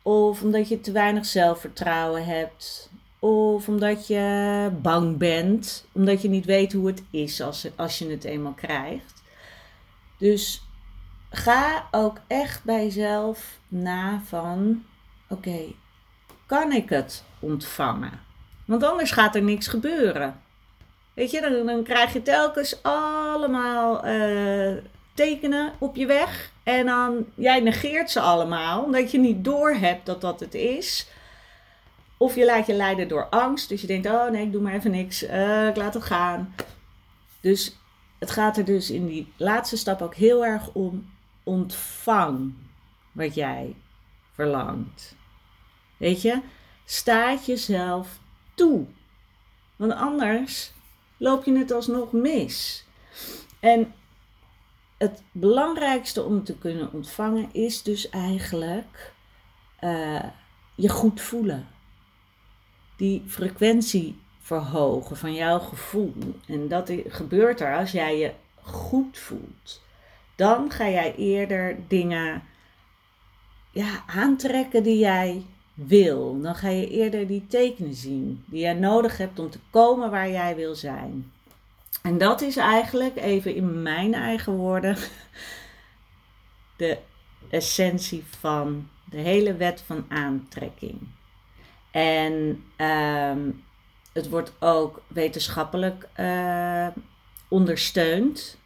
Of 0.03 0.43
omdat 0.43 0.69
je 0.69 0.81
te 0.81 0.93
weinig 0.93 1.27
zelfvertrouwen 1.27 2.25
hebt. 2.25 2.91
Of 3.19 3.69
omdat 3.69 4.07
je 4.07 4.71
bang 4.83 5.17
bent. 5.17 5.87
Omdat 5.93 6.23
je 6.23 6.29
niet 6.29 6.45
weet 6.45 6.73
hoe 6.73 6.87
het 6.87 7.03
is 7.11 7.41
als, 7.41 7.67
als 7.77 7.99
je 7.99 8.11
het 8.11 8.25
eenmaal 8.25 8.55
krijgt. 8.55 9.23
Dus 10.19 10.63
ga 11.31 11.89
ook 11.91 12.21
echt 12.27 12.65
bij 12.65 12.85
jezelf 12.85 13.59
na 13.69 14.21
van... 14.25 14.85
Oké, 15.29 15.61
kan 16.47 16.73
ik 16.73 16.89
het 16.89 17.25
ontvangen? 17.39 18.29
Want 18.71 18.83
anders 18.83 19.11
gaat 19.11 19.35
er 19.35 19.43
niks 19.43 19.67
gebeuren. 19.67 20.41
Weet 21.15 21.31
je, 21.31 21.63
dan, 21.67 21.83
krijg 21.83 22.13
je 22.13 22.23
telkens 22.23 22.83
allemaal 22.83 24.07
uh, 24.07 24.77
tekenen 25.15 25.73
op 25.79 25.97
je 25.97 26.07
weg. 26.07 26.53
En 26.63 26.87
dan, 26.87 27.27
jij 27.35 27.61
negeert 27.61 28.11
ze 28.11 28.21
allemaal, 28.21 28.83
omdat 28.83 29.11
je 29.11 29.19
niet 29.19 29.45
doorhebt 29.45 30.07
dat 30.07 30.21
dat 30.21 30.41
het 30.41 30.55
is. 30.55 31.09
Of 32.17 32.35
je 32.35 32.45
laat 32.45 32.67
je 32.67 32.73
leiden 32.73 33.09
door 33.09 33.27
angst. 33.29 33.69
Dus 33.69 33.81
je 33.81 33.87
denkt, 33.87 34.07
oh 34.07 34.31
nee, 34.31 34.45
ik 34.45 34.53
doe 34.53 34.63
maar 34.63 34.75
even 34.75 34.91
niks. 34.91 35.23
Uh, 35.23 35.67
ik 35.67 35.77
laat 35.77 35.95
het 35.95 36.03
gaan. 36.03 36.55
Dus 37.41 37.77
het 38.19 38.31
gaat 38.31 38.57
er 38.57 38.65
dus 38.65 38.91
in 38.91 39.07
die 39.07 39.33
laatste 39.37 39.77
stap 39.77 40.03
ook 40.03 40.15
heel 40.15 40.45
erg 40.45 40.73
om. 40.73 41.11
Ontvang 41.43 42.55
wat 43.13 43.35
jij 43.35 43.75
verlangt. 44.35 45.15
Weet 45.97 46.23
je, 46.23 46.41
staat 46.85 47.47
jezelf 47.47 48.20
Want 49.77 49.93
anders 49.93 50.73
loop 51.17 51.45
je 51.45 51.59
het 51.59 51.73
alsnog 51.73 52.13
mis. 52.13 52.85
En 53.61 53.95
het 54.99 55.23
belangrijkste 55.33 56.23
om 56.23 56.45
te 56.45 56.59
kunnen 56.59 56.93
ontvangen 56.93 57.49
is 57.53 57.83
dus 57.83 58.09
eigenlijk 58.09 59.13
uh, 59.81 60.25
je 60.75 60.89
goed 60.89 61.21
voelen. 61.21 61.69
Die 62.97 63.25
frequentie 63.27 64.21
verhogen 64.41 65.17
van 65.17 65.35
jouw 65.35 65.59
gevoel. 65.59 66.15
En 66.47 66.69
dat 66.69 66.93
gebeurt 67.07 67.61
er 67.61 67.77
als 67.77 67.91
jij 67.91 68.19
je 68.19 68.33
goed 68.63 69.19
voelt. 69.19 69.83
dan 70.37 70.71
ga 70.71 70.89
jij 70.89 71.15
eerder 71.15 71.79
dingen 71.89 72.43
ja, 73.71 74.05
aantrekken 74.07 74.83
die 74.83 74.99
jij 74.99 75.45
wil. 75.87 76.41
Dan 76.41 76.55
ga 76.55 76.69
je 76.69 76.89
eerder 76.89 77.27
die 77.27 77.47
tekenen 77.47 77.95
zien 77.95 78.45
die 78.47 78.61
jij 78.61 78.75
nodig 78.75 79.17
hebt 79.17 79.39
om 79.39 79.51
te 79.51 79.59
komen 79.71 80.11
waar 80.11 80.31
jij 80.31 80.57
wil 80.57 80.75
zijn. 80.75 81.33
En 82.03 82.19
dat 82.19 82.41
is 82.41 82.57
eigenlijk, 82.57 83.17
even 83.17 83.55
in 83.55 83.83
mijn 83.83 84.15
eigen 84.15 84.53
woorden, 84.53 84.97
de 86.77 86.99
essentie 87.51 88.25
van 88.41 88.89
de 89.11 89.17
hele 89.17 89.55
wet 89.55 89.83
van 89.87 90.05
aantrekking. 90.09 90.99
En 91.91 92.65
ehm, 92.77 93.51
het 94.13 94.29
wordt 94.29 94.53
ook 94.59 95.03
wetenschappelijk 95.07 96.09
uh, 96.17 96.87
ondersteund. 97.49 98.59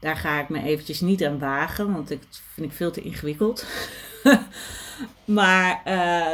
Daar 0.00 0.16
ga 0.16 0.40
ik 0.40 0.48
me 0.48 0.62
eventjes 0.62 1.00
niet 1.00 1.24
aan 1.24 1.38
wagen, 1.38 1.92
want 1.92 2.10
ik 2.10 2.22
vind 2.30 2.70
ik 2.70 2.76
veel 2.76 2.90
te 2.90 3.02
ingewikkeld. 3.02 3.66
maar 5.24 5.80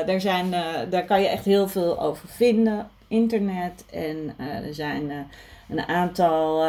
daar, 0.07 0.21
zijn, 0.21 0.47
uh, 0.47 0.91
daar 0.91 1.05
kan 1.05 1.21
je 1.21 1.29
echt 1.29 1.45
heel 1.45 1.69
veel 1.69 2.01
over 2.01 2.29
vinden. 2.29 2.91
Internet. 3.09 3.85
En 3.91 4.35
er 4.39 4.75
zijn 4.75 5.29
een 5.69 5.81
aantal 5.81 6.65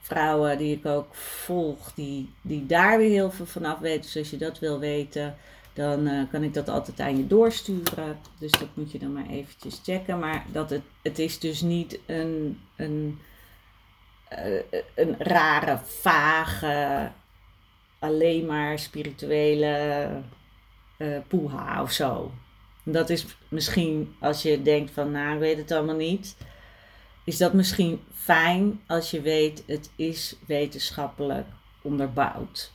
vrouwen 0.00 0.58
die 0.58 0.76
ik 0.76 0.86
ook 0.86 1.14
volg, 1.14 1.92
die, 1.94 2.30
die 2.42 2.66
daar 2.66 2.98
weer 2.98 3.10
heel 3.10 3.30
veel 3.30 3.46
vanaf 3.46 3.78
weten. 3.78 4.02
Dus 4.02 4.16
als 4.16 4.30
je 4.30 4.36
dat 4.36 4.58
wil 4.58 4.78
weten, 4.78 5.36
dan 5.72 6.28
kan 6.30 6.42
ik 6.42 6.54
dat 6.54 6.68
altijd 6.68 7.00
aan 7.00 7.16
je 7.16 7.26
doorsturen. 7.26 8.18
Dus 8.38 8.50
dat 8.50 8.68
moet 8.74 8.92
je 8.92 8.98
dan 8.98 9.12
maar 9.12 9.28
eventjes 9.30 9.80
checken. 9.84 10.18
Maar 10.18 10.44
dat 10.52 10.70
het, 10.70 10.82
het 11.02 11.18
is 11.18 11.38
dus 11.38 11.60
niet 11.60 11.98
een, 12.06 12.60
een, 12.76 13.18
een 14.94 15.14
rare, 15.18 15.78
vage, 15.84 17.10
alleen 17.98 18.46
maar 18.46 18.78
spirituele 18.78 20.08
uh, 21.02 21.18
poeha 21.28 21.82
of 21.82 21.92
zo. 21.92 22.32
Dat 22.82 23.10
is 23.10 23.26
misschien 23.48 24.14
als 24.20 24.42
je 24.42 24.62
denkt 24.62 24.90
van, 24.90 25.10
nou, 25.10 25.34
ik 25.34 25.40
weet 25.40 25.56
het 25.56 25.70
allemaal 25.70 25.96
niet. 25.96 26.36
Is 27.24 27.36
dat 27.36 27.52
misschien 27.52 28.00
fijn 28.14 28.80
als 28.86 29.10
je 29.10 29.20
weet, 29.20 29.62
het 29.66 29.90
is 29.96 30.36
wetenschappelijk 30.46 31.46
onderbouwd. 31.82 32.72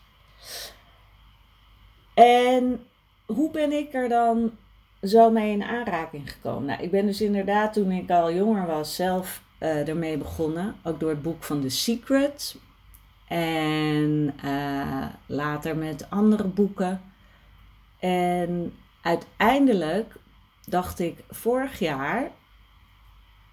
En 2.13 2.85
hoe 3.25 3.51
ben 3.51 3.71
ik 3.71 3.93
er 3.93 4.09
dan 4.09 4.51
zo 5.03 5.31
mee 5.31 5.51
in 5.51 5.63
aanraking 5.63 6.31
gekomen? 6.31 6.65
Nou, 6.65 6.81
ik 6.81 6.91
ben 6.91 7.05
dus 7.05 7.21
inderdaad 7.21 7.73
toen 7.73 7.91
ik 7.91 8.09
al 8.09 8.33
jonger 8.33 8.65
was 8.65 8.95
zelf 8.95 9.41
uh, 9.59 9.87
ermee 9.87 10.17
begonnen. 10.17 10.75
Ook 10.83 10.99
door 10.99 11.09
het 11.09 11.21
boek 11.21 11.43
van 11.43 11.61
The 11.61 11.69
Secret. 11.69 12.55
En 13.27 14.33
uh, 14.45 15.05
later 15.25 15.77
met 15.77 16.09
andere 16.09 16.43
boeken. 16.43 17.01
En 17.99 18.73
uiteindelijk 19.01 20.15
dacht 20.65 20.99
ik 20.99 21.17
vorig 21.29 21.79
jaar 21.79 22.31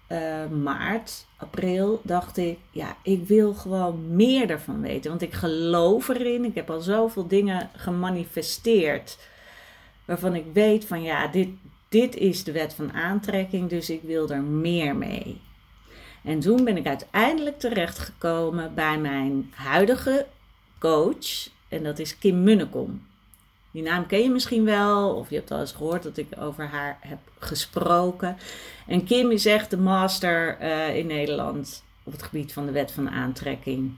uh, 0.09 0.47
maart, 0.47 1.25
april, 1.37 2.01
dacht 2.03 2.37
ik, 2.37 2.57
ja, 2.71 2.97
ik 3.01 3.27
wil 3.27 3.53
gewoon 3.53 4.15
meer 4.15 4.49
ervan 4.49 4.81
weten. 4.81 5.09
Want 5.09 5.21
ik 5.21 5.33
geloof 5.33 6.07
erin. 6.07 6.45
Ik 6.45 6.55
heb 6.55 6.69
al 6.69 6.81
zoveel 6.81 7.27
dingen 7.27 7.69
gemanifesteerd. 7.75 9.17
Waarvan 10.05 10.35
ik 10.35 10.45
weet 10.53 10.85
van, 10.85 11.01
ja, 11.01 11.27
dit, 11.27 11.49
dit 11.89 12.15
is 12.15 12.43
de 12.43 12.51
wet 12.51 12.73
van 12.73 12.93
aantrekking. 12.93 13.69
Dus 13.69 13.89
ik 13.89 14.01
wil 14.01 14.29
er 14.29 14.41
meer 14.41 14.95
mee. 14.95 15.41
En 16.23 16.39
toen 16.39 16.63
ben 16.63 16.77
ik 16.77 16.87
uiteindelijk 16.87 17.59
terechtgekomen 17.59 18.73
bij 18.73 18.97
mijn 18.97 19.51
huidige 19.55 20.25
coach. 20.79 21.49
En 21.67 21.83
dat 21.83 21.99
is 21.99 22.17
Kim 22.17 22.43
Munnekom. 22.43 23.01
Die 23.75 23.83
naam 23.83 24.05
ken 24.05 24.21
je 24.21 24.29
misschien 24.29 24.65
wel, 24.65 25.15
of 25.15 25.29
je 25.29 25.35
hebt 25.35 25.51
al 25.51 25.59
eens 25.59 25.71
gehoord 25.71 26.03
dat 26.03 26.17
ik 26.17 26.27
over 26.39 26.67
haar 26.67 26.97
heb 27.01 27.17
gesproken. 27.39 28.37
En 28.87 29.03
Kim 29.03 29.31
is 29.31 29.45
echt 29.45 29.69
de 29.69 29.77
master 29.77 30.57
uh, 30.61 30.95
in 30.95 31.07
Nederland 31.07 31.83
op 32.03 32.11
het 32.11 32.23
gebied 32.23 32.53
van 32.53 32.65
de 32.65 32.71
wet 32.71 32.91
van 32.91 33.09
aantrekking. 33.09 33.95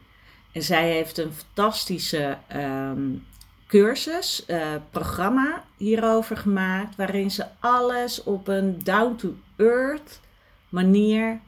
En 0.52 0.64
zij 0.64 0.92
heeft 0.92 1.18
een 1.18 1.34
fantastische 1.34 2.38
um, 2.56 3.26
cursus, 3.68 4.44
uh, 4.48 4.68
programma 4.90 5.64
hierover 5.78 6.38
gemaakt, 6.38 6.96
waarin 6.96 7.32
ze 7.32 7.46
alles 7.60 8.24
op 8.24 8.48
een 8.48 8.80
down-to-earth 8.84 10.20
manier 10.70 11.40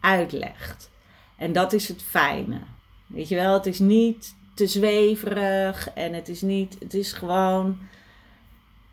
uitlegt. 0.00 0.90
En 1.36 1.52
dat 1.52 1.72
is 1.72 1.88
het 1.88 2.02
fijne. 2.02 2.58
Weet 3.06 3.28
je 3.28 3.34
wel, 3.34 3.54
het 3.54 3.66
is 3.66 3.78
niet 3.78 4.34
te 4.58 4.66
zweverig 4.66 5.90
en 5.94 6.12
het 6.12 6.28
is 6.28 6.40
niet, 6.40 6.76
het 6.78 6.94
is 6.94 7.12
gewoon, 7.12 7.78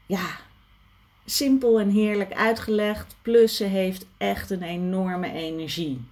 ja, 0.05 0.27
simpel 1.25 1.79
en 1.79 1.89
heerlijk 1.89 2.33
uitgelegd. 2.33 3.15
Plus 3.21 3.55
ze 3.55 3.63
heeft 3.63 4.05
echt 4.17 4.49
een 4.49 4.63
enorme 4.63 5.31
energie. 5.31 6.05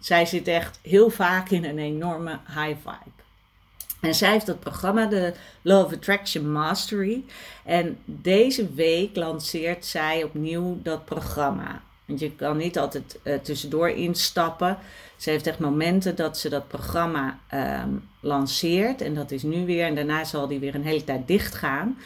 Zij 0.00 0.26
zit 0.26 0.48
echt 0.48 0.78
heel 0.82 1.10
vaak 1.10 1.50
in 1.50 1.64
een 1.64 1.78
enorme 1.78 2.40
high 2.46 2.76
vibe. 2.82 3.16
En 4.00 4.14
zij 4.14 4.30
heeft 4.30 4.46
dat 4.46 4.60
programma, 4.60 5.06
de 5.06 5.34
Love 5.62 5.94
Attraction 5.94 6.52
Mastery. 6.52 7.24
En 7.64 7.98
deze 8.04 8.72
week 8.72 9.16
lanceert 9.16 9.86
zij 9.86 10.22
opnieuw 10.22 10.78
dat 10.82 11.04
programma. 11.04 11.82
Want 12.06 12.20
je 12.20 12.32
kan 12.32 12.56
niet 12.56 12.78
altijd 12.78 13.18
uh, 13.22 13.34
tussendoor 13.34 13.88
instappen. 13.88 14.78
Ze 15.16 15.30
heeft 15.30 15.46
echt 15.46 15.58
momenten 15.58 16.16
dat 16.16 16.38
ze 16.38 16.48
dat 16.48 16.68
programma 16.68 17.38
um, 17.82 18.08
lanceert. 18.20 19.00
En 19.00 19.14
dat 19.14 19.30
is 19.30 19.42
nu 19.42 19.66
weer. 19.66 19.84
En 19.84 19.94
daarna 19.94 20.24
zal 20.24 20.48
die 20.48 20.58
weer 20.58 20.74
een 20.74 20.84
hele 20.84 21.04
tijd 21.04 21.28
dicht 21.28 21.54
gaan. 21.54 21.98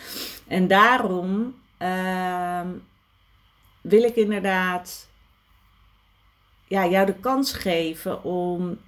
En 0.46 0.68
daarom 0.68 1.54
uh, 1.78 2.60
wil 3.80 4.02
ik 4.02 4.16
inderdaad 4.16 5.08
ja, 6.66 6.86
jou 6.86 7.06
de 7.06 7.14
kans 7.14 7.52
geven 7.52 8.24
om, 8.24 8.78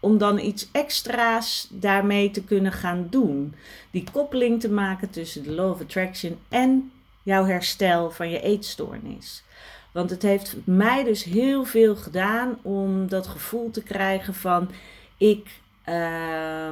om 0.00 0.18
dan 0.18 0.38
iets 0.38 0.68
extra's 0.72 1.66
daarmee 1.70 2.30
te 2.30 2.44
kunnen 2.44 2.72
gaan 2.72 3.06
doen. 3.10 3.54
Die 3.90 4.04
koppeling 4.12 4.60
te 4.60 4.70
maken 4.70 5.10
tussen 5.10 5.42
de 5.42 5.50
Law 5.50 5.70
of 5.70 5.80
Attraction 5.80 6.38
en 6.48 6.92
jouw 7.22 7.44
herstel 7.44 8.10
van 8.10 8.30
je 8.30 8.40
eetstoornis. 8.40 9.44
Want 9.92 10.10
het 10.10 10.22
heeft 10.22 10.56
mij 10.64 11.04
dus 11.04 11.24
heel 11.24 11.64
veel 11.64 11.96
gedaan 11.96 12.58
om 12.62 13.08
dat 13.08 13.26
gevoel 13.26 13.70
te 13.70 13.82
krijgen 13.82 14.34
van 14.34 14.70
ik, 15.16 15.60
uh, 15.88 16.70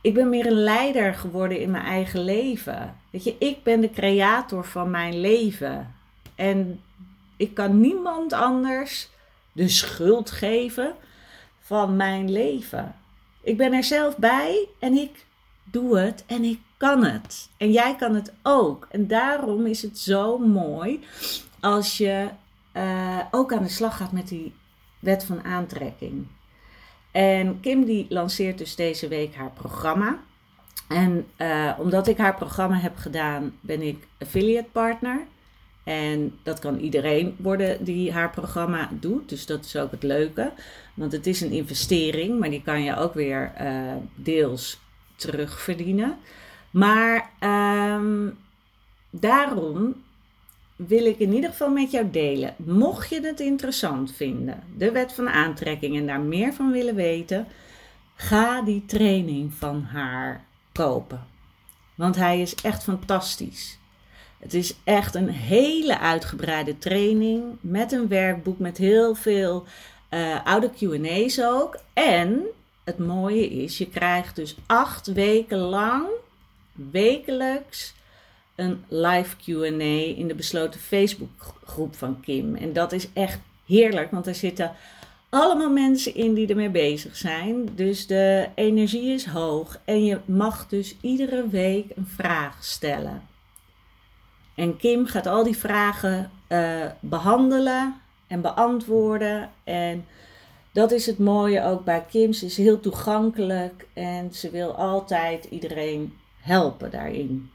ik 0.00 0.14
ben 0.14 0.28
meer 0.28 0.46
een 0.46 0.62
leider 0.62 1.14
geworden 1.14 1.60
in 1.60 1.70
mijn 1.70 1.84
eigen 1.84 2.24
leven. 2.24 2.96
Weet 3.10 3.24
je, 3.24 3.36
ik 3.38 3.62
ben 3.62 3.80
de 3.80 3.90
creator 3.90 4.64
van 4.64 4.90
mijn 4.90 5.20
leven. 5.20 5.94
En 6.34 6.80
ik 7.36 7.54
kan 7.54 7.80
niemand 7.80 8.32
anders 8.32 9.08
de 9.52 9.68
schuld 9.68 10.30
geven 10.30 10.94
van 11.60 11.96
mijn 11.96 12.30
leven. 12.30 12.94
Ik 13.42 13.56
ben 13.56 13.72
er 13.72 13.84
zelf 13.84 14.16
bij 14.16 14.68
en 14.78 14.92
ik 14.92 15.24
doe 15.64 15.98
het 15.98 16.24
en 16.26 16.44
ik 16.44 16.60
kan 16.76 17.04
het. 17.04 17.48
En 17.56 17.72
jij 17.72 17.96
kan 17.96 18.14
het 18.14 18.32
ook. 18.42 18.86
En 18.90 19.06
daarom 19.06 19.66
is 19.66 19.82
het 19.82 19.98
zo 19.98 20.38
mooi 20.38 21.00
als 21.60 21.96
je 21.98 22.28
uh, 22.76 23.18
ook 23.30 23.52
aan 23.52 23.62
de 23.62 23.68
slag 23.68 23.96
gaat 23.96 24.12
met 24.12 24.28
die 24.28 24.52
wet 24.98 25.24
van 25.24 25.42
aantrekking. 25.42 26.26
En 27.10 27.60
Kim 27.60 27.84
die 27.84 28.06
lanceert 28.08 28.58
dus 28.58 28.74
deze 28.74 29.08
week 29.08 29.34
haar 29.34 29.50
programma. 29.50 30.18
En 30.88 31.26
uh, 31.38 31.72
omdat 31.78 32.06
ik 32.06 32.18
haar 32.18 32.34
programma 32.34 32.76
heb 32.76 32.96
gedaan, 32.96 33.54
ben 33.60 33.82
ik 33.82 34.06
affiliate 34.18 34.68
partner. 34.72 35.20
En 35.84 36.38
dat 36.42 36.58
kan 36.58 36.78
iedereen 36.78 37.36
worden 37.38 37.84
die 37.84 38.12
haar 38.12 38.30
programma 38.30 38.88
doet. 38.92 39.28
Dus 39.28 39.46
dat 39.46 39.64
is 39.64 39.76
ook 39.76 39.90
het 39.90 40.02
leuke. 40.02 40.52
Want 40.94 41.12
het 41.12 41.26
is 41.26 41.40
een 41.40 41.50
investering, 41.50 42.38
maar 42.38 42.50
die 42.50 42.62
kan 42.62 42.82
je 42.82 42.96
ook 42.96 43.14
weer 43.14 43.52
uh, 43.60 43.92
deels 44.14 44.80
terugverdienen. 45.22 46.16
Maar 46.70 47.30
um, 47.94 48.38
daarom 49.10 49.94
wil 50.76 51.06
ik 51.06 51.18
in 51.18 51.32
ieder 51.32 51.50
geval 51.50 51.70
met 51.70 51.90
jou 51.90 52.10
delen. 52.10 52.54
Mocht 52.56 53.08
je 53.08 53.20
het 53.20 53.40
interessant 53.40 54.12
vinden, 54.12 54.62
de 54.76 54.90
wet 54.90 55.12
van 55.12 55.28
aantrekking 55.28 55.96
en 55.96 56.06
daar 56.06 56.20
meer 56.20 56.52
van 56.52 56.72
willen 56.72 56.94
weten, 56.94 57.46
ga 58.14 58.62
die 58.62 58.84
training 58.86 59.54
van 59.54 59.82
haar 59.82 60.44
kopen. 60.72 61.26
Want 61.94 62.16
hij 62.16 62.40
is 62.40 62.54
echt 62.54 62.82
fantastisch. 62.82 63.78
Het 64.38 64.54
is 64.54 64.74
echt 64.84 65.14
een 65.14 65.28
hele 65.28 65.98
uitgebreide 65.98 66.78
training 66.78 67.44
met 67.60 67.92
een 67.92 68.08
werkboek 68.08 68.58
met 68.58 68.78
heel 68.78 69.14
veel 69.14 69.64
uh, 70.10 70.44
oude 70.44 70.70
QA's 70.70 71.40
ook. 71.40 71.78
En 71.92 72.46
het 72.84 72.98
mooie 72.98 73.48
is, 73.48 73.78
je 73.78 73.88
krijgt 73.88 74.36
dus 74.36 74.56
acht 74.66 75.06
weken 75.06 75.58
lang, 75.58 76.06
wekelijks, 76.72 77.94
een 78.54 78.84
live 78.88 79.36
QA 79.36 79.84
in 80.16 80.28
de 80.28 80.34
besloten 80.34 80.80
Facebookgroep 80.80 81.96
van 81.96 82.20
Kim. 82.20 82.54
En 82.54 82.72
dat 82.72 82.92
is 82.92 83.08
echt 83.12 83.38
heerlijk, 83.66 84.10
want 84.10 84.26
er 84.26 84.34
zitten 84.34 84.72
allemaal 85.28 85.70
mensen 85.70 86.14
in 86.14 86.34
die 86.34 86.48
ermee 86.48 86.70
bezig 86.70 87.16
zijn. 87.16 87.68
Dus 87.74 88.06
de 88.06 88.48
energie 88.54 89.12
is 89.12 89.26
hoog. 89.26 89.80
En 89.84 90.04
je 90.04 90.18
mag 90.24 90.68
dus 90.68 90.96
iedere 91.00 91.48
week 91.48 91.86
een 91.96 92.06
vraag 92.06 92.64
stellen. 92.64 93.22
En 94.54 94.76
Kim 94.76 95.06
gaat 95.06 95.26
al 95.26 95.44
die 95.44 95.56
vragen 95.56 96.30
uh, 96.48 96.86
behandelen 97.00 98.00
en 98.26 98.40
beantwoorden. 98.40 99.50
En 99.64 100.06
dat 100.72 100.90
is 100.90 101.06
het 101.06 101.18
mooie 101.18 101.64
ook 101.64 101.84
bij 101.84 102.04
Kim. 102.10 102.32
Ze 102.32 102.46
is 102.46 102.56
heel 102.56 102.80
toegankelijk 102.80 103.86
en 103.92 104.34
ze 104.34 104.50
wil 104.50 104.74
altijd 104.74 105.44
iedereen 105.44 106.18
helpen 106.40 106.90
daarin. 106.90 107.50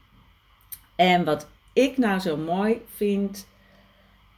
En 0.96 1.24
wat 1.24 1.48
ik 1.72 1.96
nou 1.96 2.18
zo 2.18 2.36
mooi 2.36 2.82
vind, 2.94 3.46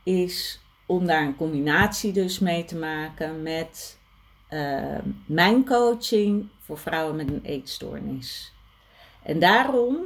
is 0.03 0.61
om 0.87 1.07
daar 1.07 1.23
een 1.23 1.37
combinatie 1.37 2.13
dus 2.13 2.39
mee 2.39 2.65
te 2.65 2.77
maken 2.77 3.43
met 3.43 3.99
uh, 4.51 4.99
mijn 5.27 5.67
coaching 5.67 6.49
voor 6.59 6.79
vrouwen 6.79 7.17
met 7.17 7.29
een 7.29 7.45
eetstoornis. 7.45 8.53
En 9.23 9.39
daarom, 9.39 9.97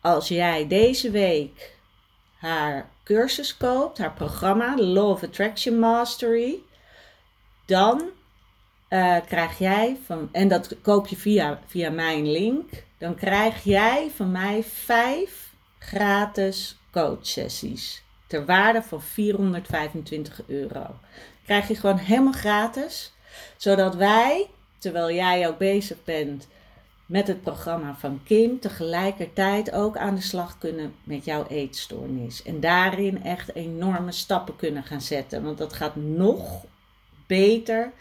als 0.00 0.28
jij 0.28 0.66
deze 0.66 1.10
week 1.10 1.76
haar 2.36 2.90
cursus 3.04 3.56
koopt, 3.56 3.98
haar 3.98 4.12
programma, 4.12 4.76
Law 4.76 5.10
of 5.10 5.22
Attraction 5.22 5.78
Mastery, 5.78 6.58
dan 7.68 8.02
uh, 8.90 9.16
krijg 9.26 9.58
jij 9.58 9.96
van, 10.04 10.28
en 10.32 10.48
dat 10.48 10.76
koop 10.82 11.06
je 11.06 11.16
via, 11.16 11.60
via 11.66 11.90
mijn 11.90 12.30
link, 12.30 12.70
dan 12.98 13.14
krijg 13.14 13.64
jij 13.64 14.10
van 14.14 14.30
mij 14.30 14.62
vijf 14.62 15.52
gratis 15.78 16.78
coachsessies 16.90 18.02
ter 18.26 18.44
waarde 18.44 18.82
van 18.82 19.02
425 19.02 20.42
euro. 20.46 20.86
Krijg 21.44 21.68
je 21.68 21.74
gewoon 21.74 21.96
helemaal 21.96 22.32
gratis, 22.32 23.12
zodat 23.56 23.94
wij, 23.94 24.46
terwijl 24.78 25.12
jij 25.12 25.48
ook 25.48 25.58
bezig 25.58 26.04
bent 26.04 26.48
met 27.06 27.26
het 27.26 27.42
programma 27.42 27.94
van 27.94 28.20
Kim, 28.24 28.60
tegelijkertijd 28.60 29.72
ook 29.72 29.96
aan 29.96 30.14
de 30.14 30.20
slag 30.20 30.58
kunnen 30.58 30.94
met 31.04 31.24
jouw 31.24 31.46
eetstoornis. 31.46 32.42
En 32.42 32.60
daarin 32.60 33.24
echt 33.24 33.54
enorme 33.54 34.12
stappen 34.12 34.56
kunnen 34.56 34.82
gaan 34.82 35.00
zetten. 35.00 35.42
Want 35.42 35.58
dat 35.58 35.72
gaat 35.72 35.96
nog 35.96 36.64
beter 37.28 37.92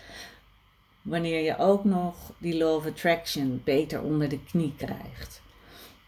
wanneer 1.01 1.43
je 1.43 1.57
ook 1.57 1.83
nog 1.83 2.15
die 2.37 2.57
law 2.57 2.75
of 2.75 2.85
attraction 2.85 3.61
beter 3.63 4.01
onder 4.01 4.29
de 4.29 4.39
knie 4.43 4.73
krijgt. 4.77 5.41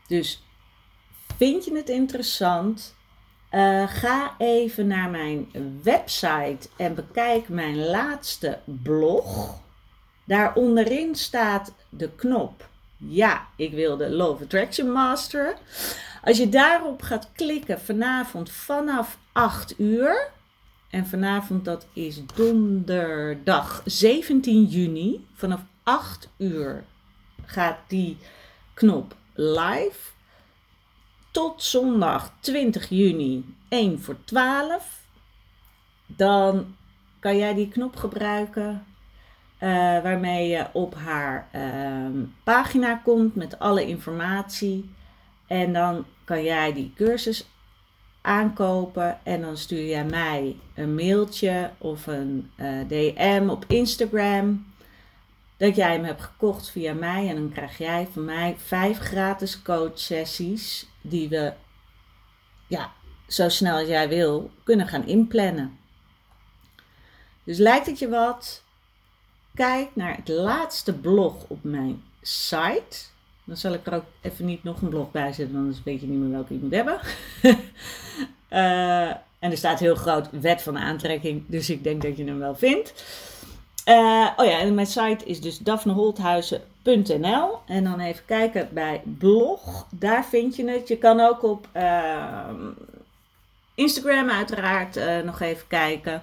Dus 0.07 0.43
vind 1.37 1.65
je 1.65 1.75
het 1.75 1.89
interessant? 1.89 2.95
Uh, 3.51 3.87
ga 3.87 4.35
even 4.37 4.87
naar 4.87 5.09
mijn 5.09 5.51
website 5.83 6.69
en 6.77 6.95
bekijk 6.95 7.49
mijn 7.49 7.85
laatste 7.85 8.59
blog. 8.65 9.59
Daar 10.23 10.55
onderin 10.55 11.15
staat 11.15 11.73
de 11.89 12.09
knop 12.09 12.67
Ja, 12.97 13.47
ik 13.55 13.71
wil 13.71 13.97
de 13.97 14.09
Law 14.09 14.29
of 14.29 14.41
Attraction 14.41 14.91
Master. 14.91 15.57
Als 16.23 16.37
je 16.37 16.49
daarop 16.49 17.01
gaat 17.01 17.29
klikken 17.33 17.81
vanavond 17.81 18.51
vanaf 18.51 19.17
8 19.31 19.79
uur. 19.79 20.31
En 20.89 21.07
vanavond 21.07 21.65
dat 21.65 21.87
is 21.93 22.25
donderdag 22.35 23.81
17 23.85 24.65
juni. 24.65 25.27
Vanaf 25.33 25.61
8 25.83 26.29
uur 26.37 26.83
gaat 27.45 27.77
die 27.87 28.17
knop 28.73 29.15
live 29.33 30.11
tot 31.31 31.63
zondag 31.63 32.33
20 32.39 32.89
juni 32.89 33.55
1 33.69 34.01
voor 34.01 34.17
12. 34.23 35.07
Dan 36.05 36.75
kan 37.19 37.37
jij 37.37 37.53
die 37.53 37.69
knop 37.69 37.95
gebruiken 37.95 38.85
uh, 39.59 39.69
waarmee 40.01 40.47
je 40.47 40.65
op 40.73 40.95
haar 40.95 41.47
uh, 41.55 42.23
pagina 42.43 42.95
komt 42.95 43.35
met 43.35 43.59
alle 43.59 43.87
informatie. 43.87 44.93
En 45.47 45.73
dan 45.73 46.05
kan 46.23 46.43
jij 46.43 46.73
die 46.73 46.93
cursus 46.95 47.47
aankopen 48.21 49.19
en 49.23 49.41
dan 49.41 49.57
stuur 49.57 49.85
jij 49.85 50.05
mij 50.05 50.55
een 50.75 50.95
mailtje 50.95 51.71
of 51.77 52.07
een 52.07 52.51
eh, 52.55 52.87
DM 52.87 53.47
op 53.49 53.65
Instagram 53.67 54.67
dat 55.57 55.75
jij 55.75 55.91
hem 55.91 56.03
hebt 56.03 56.21
gekocht 56.21 56.69
via 56.69 56.93
mij 56.93 57.29
en 57.29 57.35
dan 57.35 57.51
krijg 57.51 57.77
jij 57.77 58.07
van 58.11 58.25
mij 58.25 58.55
vijf 58.57 58.97
gratis 58.97 59.61
coach 59.61 59.99
sessies 59.99 60.87
die 61.01 61.29
we 61.29 61.53
ja, 62.67 62.91
zo 63.27 63.49
snel 63.49 63.77
als 63.77 63.87
jij 63.87 64.09
wil 64.09 64.51
kunnen 64.63 64.87
gaan 64.87 65.07
inplannen. 65.07 65.77
Dus 67.43 67.57
lijkt 67.57 67.85
het 67.85 67.99
je 67.99 68.09
wat? 68.09 68.63
Kijk 69.55 69.95
naar 69.95 70.15
het 70.15 70.27
laatste 70.27 70.93
blog 70.93 71.43
op 71.47 71.63
mijn 71.63 72.03
site. 72.21 72.97
Dan 73.49 73.57
zal 73.57 73.73
ik 73.73 73.87
er 73.87 73.93
ook 73.93 74.05
even 74.21 74.45
niet 74.45 74.63
nog 74.63 74.81
een 74.81 74.89
blog 74.89 75.11
bij 75.11 75.33
zetten, 75.33 75.55
anders 75.55 75.83
weet 75.83 76.01
je 76.01 76.07
niet 76.07 76.19
meer 76.19 76.31
welke 76.31 76.53
je 76.53 76.59
moet 76.59 76.73
hebben. 76.73 76.99
uh, 78.49 79.09
en 79.43 79.51
er 79.51 79.57
staat 79.57 79.79
heel 79.79 79.95
groot 79.95 80.29
wet 80.41 80.61
van 80.61 80.77
aantrekking, 80.77 81.43
dus 81.47 81.69
ik 81.69 81.83
denk 81.83 82.01
dat 82.01 82.17
je 82.17 82.25
hem 82.25 82.39
wel 82.39 82.55
vindt. 82.55 83.03
Uh, 83.85 84.29
oh 84.35 84.45
ja, 84.45 84.59
en 84.59 84.73
mijn 84.73 84.87
site 84.87 85.25
is 85.25 85.41
dus 85.41 85.57
daphneholthuizen.nl. 85.57 87.59
En 87.65 87.83
dan 87.83 87.99
even 87.99 88.25
kijken 88.25 88.69
bij 88.71 89.01
blog. 89.17 89.87
Daar 89.91 90.25
vind 90.25 90.55
je 90.55 90.69
het. 90.69 90.87
Je 90.87 90.97
kan 90.97 91.19
ook 91.19 91.43
op 91.43 91.67
uh, 91.75 92.49
Instagram 93.75 94.29
uiteraard 94.29 94.97
uh, 94.97 95.19
nog 95.19 95.39
even 95.39 95.67
kijken. 95.67 96.21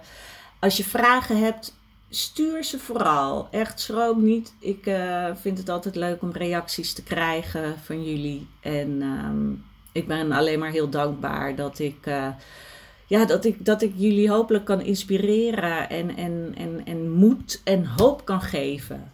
Als 0.60 0.76
je 0.76 0.84
vragen 0.84 1.38
hebt, 1.38 1.76
stuur 2.10 2.64
ze 2.64 2.78
vooral. 2.78 3.48
Echt 3.50 3.80
schroom 3.80 4.24
niet. 4.24 4.54
Ik 4.58 4.90
vind 5.34 5.58
het 5.58 5.68
altijd 5.68 5.94
leuk 5.94 6.22
om 6.22 6.32
reacties 6.32 6.92
te 6.92 7.02
krijgen 7.02 7.78
van 7.78 8.04
jullie. 8.04 8.46
En 8.60 9.02
um, 9.02 9.64
ik 9.92 10.06
ben 10.06 10.32
alleen 10.32 10.58
maar 10.58 10.70
heel 10.70 10.88
dankbaar 10.88 11.56
dat 11.56 11.78
ik 11.78 12.08
ja, 13.06 13.24
dat, 13.24 13.44
ik, 13.44 13.64
dat 13.64 13.82
ik 13.82 13.92
jullie 13.96 14.30
hopelijk 14.30 14.64
kan 14.64 14.80
inspireren 14.80 15.90
en, 15.90 16.16
en, 16.16 16.54
en, 16.56 16.82
en 16.84 17.10
moed 17.10 17.60
en 17.64 17.86
hoop 17.86 18.24
kan 18.24 18.40
geven. 18.40 19.12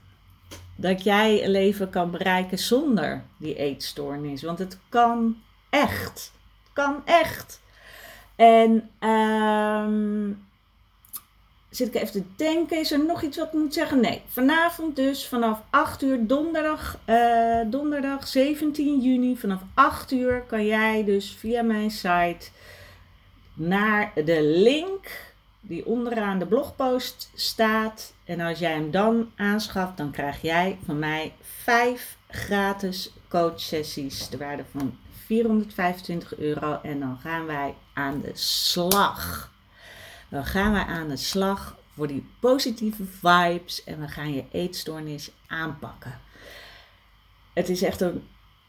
Dat 0.76 1.04
jij 1.04 1.44
een 1.44 1.50
leven 1.50 1.90
kan 1.90 2.10
bereiken 2.10 2.58
zonder 2.58 3.22
die 3.36 3.56
eetstoornis. 3.56 4.42
Want 4.42 4.58
het 4.58 4.78
kan 4.88 5.36
echt. 5.70 6.32
Het 6.62 6.72
kan 6.72 7.02
echt. 7.04 7.60
En 8.36 8.90
um, 9.08 10.46
zit 11.72 11.88
ik 11.88 11.94
even 11.94 12.12
te 12.12 12.22
denken, 12.36 12.78
is 12.78 12.92
er 12.92 13.04
nog 13.04 13.22
iets 13.22 13.36
wat 13.36 13.46
ik 13.46 13.52
moet 13.52 13.74
zeggen? 13.74 14.00
Nee, 14.00 14.22
vanavond 14.28 14.96
dus 14.96 15.28
vanaf 15.28 15.62
8 15.70 16.02
uur, 16.02 16.26
donderdag, 16.26 16.98
uh, 17.06 17.60
donderdag 17.66 18.28
17 18.28 19.00
juni, 19.00 19.36
vanaf 19.36 19.60
8 19.74 20.12
uur 20.12 20.42
kan 20.46 20.66
jij 20.66 21.04
dus 21.04 21.36
via 21.38 21.62
mijn 21.62 21.90
site 21.90 22.48
naar 23.54 24.12
de 24.14 24.42
link 24.42 25.32
die 25.60 25.86
onderaan 25.86 26.38
de 26.38 26.46
blogpost 26.46 27.30
staat. 27.34 28.12
En 28.24 28.40
als 28.40 28.58
jij 28.58 28.72
hem 28.72 28.90
dan 28.90 29.30
aanschaft, 29.36 29.96
dan 29.96 30.10
krijg 30.10 30.42
jij 30.42 30.78
van 30.84 30.98
mij 30.98 31.32
5 31.40 32.16
gratis 32.28 33.12
coachsessies. 33.28 34.28
De 34.28 34.36
waarde 34.36 34.64
van 34.70 34.96
425 35.26 36.38
euro. 36.38 36.78
En 36.82 37.00
dan 37.00 37.18
gaan 37.22 37.46
wij 37.46 37.74
aan 37.92 38.20
de 38.20 38.30
slag. 38.34 39.50
Dan 40.32 40.44
gaan 40.44 40.72
wij 40.72 40.84
aan 40.84 41.08
de 41.08 41.16
slag 41.16 41.76
voor 41.94 42.06
die 42.06 42.26
positieve 42.40 43.04
vibes. 43.04 43.84
En 43.84 44.00
we 44.00 44.08
gaan 44.08 44.32
je 44.32 44.44
eetstoornis 44.50 45.30
aanpakken. 45.46 46.20
Het 47.52 47.68
is 47.68 47.82
echt 47.82 48.00
een 48.00 48.22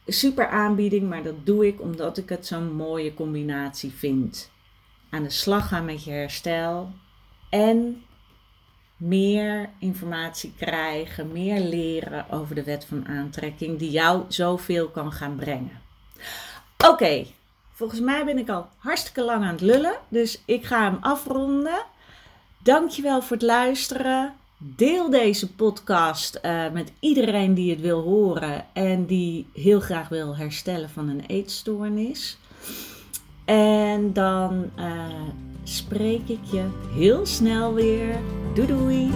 super 0.07 0.47
aanbieding, 0.47 1.09
maar 1.09 1.23
dat 1.23 1.45
doe 1.45 1.67
ik 1.67 1.81
omdat 1.81 2.17
ik 2.17 2.29
het 2.29 2.47
zo'n 2.47 2.75
mooie 2.75 3.13
combinatie 3.13 3.91
vind 3.91 4.51
aan 5.09 5.23
de 5.23 5.29
slag 5.29 5.67
gaan 5.67 5.85
met 5.85 6.03
je 6.03 6.11
herstel 6.11 6.91
en 7.49 8.03
meer 8.97 9.69
informatie 9.79 10.53
krijgen, 10.57 11.31
meer 11.31 11.59
leren 11.59 12.29
over 12.29 12.55
de 12.55 12.63
wet 12.63 12.85
van 12.85 13.07
aantrekking 13.07 13.79
die 13.79 13.91
jou 13.91 14.23
zoveel 14.27 14.89
kan 14.89 15.11
gaan 15.11 15.35
brengen. 15.35 15.81
Oké, 16.87 17.25
volgens 17.73 17.99
mij 17.99 18.25
ben 18.25 18.37
ik 18.37 18.49
al 18.49 18.67
hartstikke 18.77 19.23
lang 19.23 19.43
aan 19.43 19.51
het 19.51 19.61
lullen, 19.61 19.95
dus 20.07 20.41
ik 20.45 20.65
ga 20.65 20.83
hem 20.83 20.97
afronden. 21.01 21.85
Dankjewel 22.63 23.21
voor 23.21 23.37
het 23.37 23.45
luisteren. 23.45 24.33
Deel 24.57 25.09
deze 25.09 25.53
podcast 25.53 26.39
uh, 26.41 26.71
met 26.71 26.91
iedereen 26.99 27.53
die 27.53 27.71
het 27.71 27.81
wil 27.81 28.01
horen 28.01 28.65
en 28.73 29.05
die 29.05 29.47
heel 29.53 29.79
graag 29.79 30.09
wil 30.09 30.35
herstellen 30.35 30.89
van 30.89 31.09
een 31.09 31.23
eetstoornis. 31.27 32.37
En 33.45 34.13
dan 34.13 34.71
uh, 34.79 35.05
spreek 35.63 36.27
ik 36.27 36.43
je 36.51 36.65
heel 36.95 37.25
snel 37.25 37.73
weer. 37.73 38.19
Doei 38.53 38.67
doei! 38.67 39.11